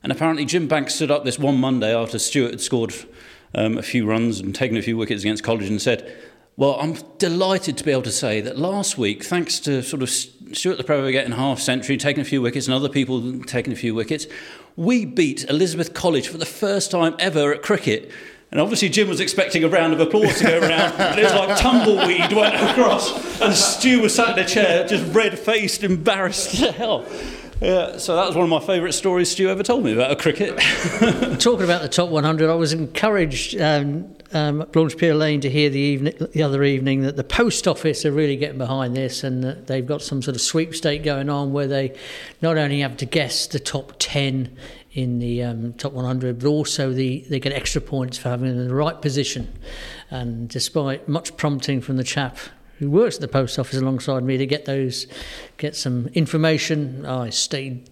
And 0.02 0.12
apparently, 0.12 0.46
Jim 0.46 0.68
Banks 0.70 0.96
stood 0.96 1.12
up 1.12 1.26
this 1.26 1.38
one 1.38 1.58
Monday 1.58 1.94
after 1.94 2.18
Stuart 2.18 2.52
had 2.52 2.62
scored 2.62 2.94
um, 3.54 3.78
a 3.78 3.84
few 3.84 4.06
runs 4.06 4.40
and 4.40 4.56
taken 4.56 4.78
a 4.78 4.82
few 4.82 4.96
wickets 4.96 5.24
against 5.24 5.44
College 5.44 5.68
and 5.68 5.82
said, 5.82 6.10
well, 6.58 6.78
I'm 6.80 6.94
delighted 7.18 7.78
to 7.78 7.84
be 7.84 7.92
able 7.92 8.02
to 8.04 8.12
say 8.12 8.42
that 8.42 8.58
last 8.58 8.98
week, 8.98 9.24
thanks 9.24 9.60
to 9.62 9.82
sort 9.82 10.04
of 10.04 10.10
Stuart 10.10 10.78
Le 10.78 10.84
Prevost 10.84 11.12
getting 11.12 11.32
half 11.32 11.60
century, 11.60 11.98
taking 11.98 12.22
a 12.22 12.26
few 12.26 12.42
wickets, 12.42 12.68
and 12.68 12.74
other 12.74 12.90
people 12.90 13.42
taking 13.44 13.72
a 13.72 13.76
few 13.76 13.96
wickets, 13.96 14.28
we 14.76 15.06
beat 15.06 15.46
Elizabeth 15.50 15.94
College 15.94 16.28
for 16.28 16.38
the 16.38 16.46
first 16.46 16.92
time 16.92 17.16
ever 17.20 17.54
at 17.54 17.62
cricket. 17.62 18.12
And 18.52 18.60
obviously, 18.60 18.90
Jim 18.90 19.08
was 19.08 19.22
expecting 19.22 19.64
a 19.64 19.70
round 19.70 19.94
of 19.94 20.02
applause 20.02 20.40
to 20.40 20.44
go 20.44 20.60
around, 20.60 20.94
and 21.00 21.20
it 21.20 21.24
was 21.24 21.34
like 21.34 21.58
tumbleweed 21.58 22.34
went 22.34 22.56
across, 22.56 23.42
and 23.42 23.54
Stu 23.54 24.02
was 24.02 24.14
sat 24.14 24.38
in 24.38 24.44
a 24.44 24.48
chair, 24.48 24.86
just 24.86 25.14
red 25.16 25.40
faced, 25.40 25.84
embarrassed 25.84 26.58
to 26.58 26.72
hell. 26.74 27.06
Yeah, 27.62 27.98
so 27.98 28.16
that 28.16 28.26
was 28.28 28.36
one 28.36 28.44
of 28.44 28.50
my 28.50 28.60
favourite 28.60 28.94
stories 28.94 29.32
Stu 29.32 29.48
ever 29.48 29.64
told 29.64 29.86
me 29.86 29.94
about 29.94 30.12
a 30.12 30.16
cricket. 30.16 30.58
Talking 31.40 31.64
about 31.64 31.84
the 31.84 31.90
top 31.90 32.10
100, 32.10 32.50
I 32.50 32.56
was 32.56 32.74
encouraged 32.74 33.60
um, 33.62 34.16
um, 34.34 34.66
Blanche 34.72 35.02
Lane 35.02 35.42
to 35.42 35.50
hear 35.50 35.70
the, 35.70 35.80
evening, 35.80 36.16
the 36.32 36.44
other 36.44 36.64
evening 36.64 37.02
that 37.02 37.16
the 37.16 37.24
post 37.24 37.68
office 37.68 38.06
are 38.06 38.12
really 38.12 38.36
getting 38.36 38.58
behind 38.58 38.96
this 38.96 39.24
and 39.24 39.44
that 39.44 39.68
they've 39.68 39.86
got 39.86 40.02
some 40.02 40.22
sort 40.22 40.36
of 40.36 40.42
sweepstake 40.42 41.04
going 41.04 41.30
on 41.30 41.52
where 41.54 41.68
they 41.68 41.96
not 42.42 42.58
only 42.58 42.80
have 42.80 42.98
to 42.98 43.06
guess 43.06 43.48
the 43.48 43.60
top 43.60 43.94
10 44.00 44.56
in 44.94 45.20
the 45.20 45.44
um, 45.44 45.74
top 45.74 45.94
100, 45.94 46.40
but 46.40 46.48
also 46.48 46.92
the, 46.92 47.26
they 47.30 47.40
get 47.40 47.54
extra 47.54 47.82
points 47.82 48.18
for 48.18 48.30
having 48.30 48.50
them 48.50 48.60
in 48.60 48.68
the 48.68 48.76
right 48.76 49.02
position. 49.02 49.52
And 50.10 50.50
despite 50.50 51.08
much 51.08 51.36
prompting 51.38 51.82
from 51.82 51.98
the 51.98 52.04
chap 52.04 52.38
who 52.80 52.90
works 52.90 53.16
at 53.16 53.22
the 53.22 53.28
post 53.28 53.60
office 53.60 53.78
alongside 53.78 54.24
me 54.24 54.38
to 54.38 54.46
get 54.46 54.66
those, 54.66 55.08
get 55.58 55.76
some 55.76 56.08
information, 56.14 57.06
I 57.06 57.30
stayed 57.30 57.91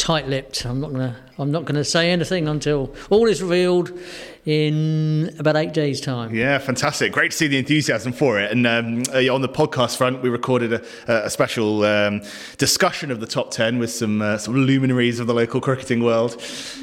tight-lipped. 0.00 0.64
I'm 0.64 0.80
not 0.80 0.92
gonna. 0.92 1.16
I'm 1.38 1.50
not 1.50 1.64
gonna 1.64 1.84
say 1.84 2.10
anything 2.10 2.48
until 2.48 2.94
all 3.10 3.26
is 3.28 3.42
revealed 3.42 3.92
in 4.46 5.34
about 5.38 5.56
eight 5.56 5.72
days' 5.72 6.00
time. 6.00 6.34
Yeah, 6.34 6.58
fantastic. 6.58 7.12
Great 7.12 7.30
to 7.30 7.36
see 7.36 7.46
the 7.46 7.58
enthusiasm 7.58 8.12
for 8.12 8.40
it. 8.40 8.50
And 8.50 8.66
um, 8.66 9.02
uh, 9.14 9.32
on 9.32 9.42
the 9.42 9.48
podcast 9.48 9.96
front, 9.96 10.22
we 10.22 10.28
recorded 10.30 10.72
a, 10.72 10.82
a 11.26 11.30
special 11.30 11.84
um, 11.84 12.22
discussion 12.58 13.10
of 13.10 13.20
the 13.20 13.26
top 13.26 13.50
10 13.50 13.78
with 13.78 13.90
some, 13.90 14.22
uh, 14.22 14.38
some 14.38 14.54
luminaries 14.54 15.20
of 15.20 15.26
the 15.26 15.34
local 15.34 15.60
cricketing 15.60 16.02
world. 16.02 16.32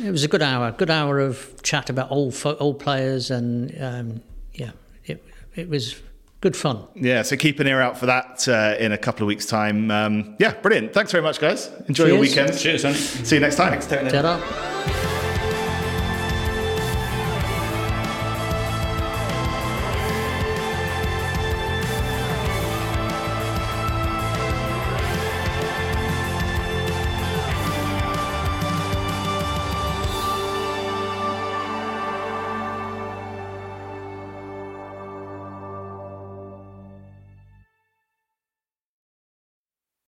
It 0.04 0.12
was 0.12 0.24
a 0.24 0.28
good 0.28 0.44
hour. 0.44 0.72
Good 0.72 0.92
hour 0.92 1.20
of 1.20 1.62
chat 1.64 1.90
about 1.90 2.12
old 2.12 2.36
fo- 2.36 2.58
old 2.58 2.80
players, 2.80 3.32
and 3.32 3.76
um, 3.82 4.22
yeah, 4.54 4.72
it 5.06 5.24
it 5.56 5.68
was 5.70 6.02
good 6.42 6.56
fun. 6.56 6.88
Yeah, 6.96 7.22
so 7.22 7.36
keep 7.36 7.60
an 7.60 7.68
ear 7.68 7.82
out 7.82 7.98
for 7.98 8.06
that 8.08 8.48
uh, 8.48 8.76
in 8.80 8.92
a 8.92 8.98
couple 8.98 9.24
of 9.24 9.28
weeks' 9.28 9.46
time. 9.46 9.92
Um, 9.92 10.36
yeah, 10.40 10.54
brilliant. 10.54 10.94
Thanks 10.94 11.12
very 11.12 11.24
much, 11.24 11.40
guys. 11.40 11.70
Enjoy 11.88 12.06
your 12.06 12.20
weekend. 12.20 12.58
Cheers, 12.58 12.84
Tony. 12.84 12.96
See 12.96 13.36
you 13.36 13.42
next 13.42 13.56
time. 13.56 13.80
Tony. 13.80 14.10
Ta-da. 14.10 14.77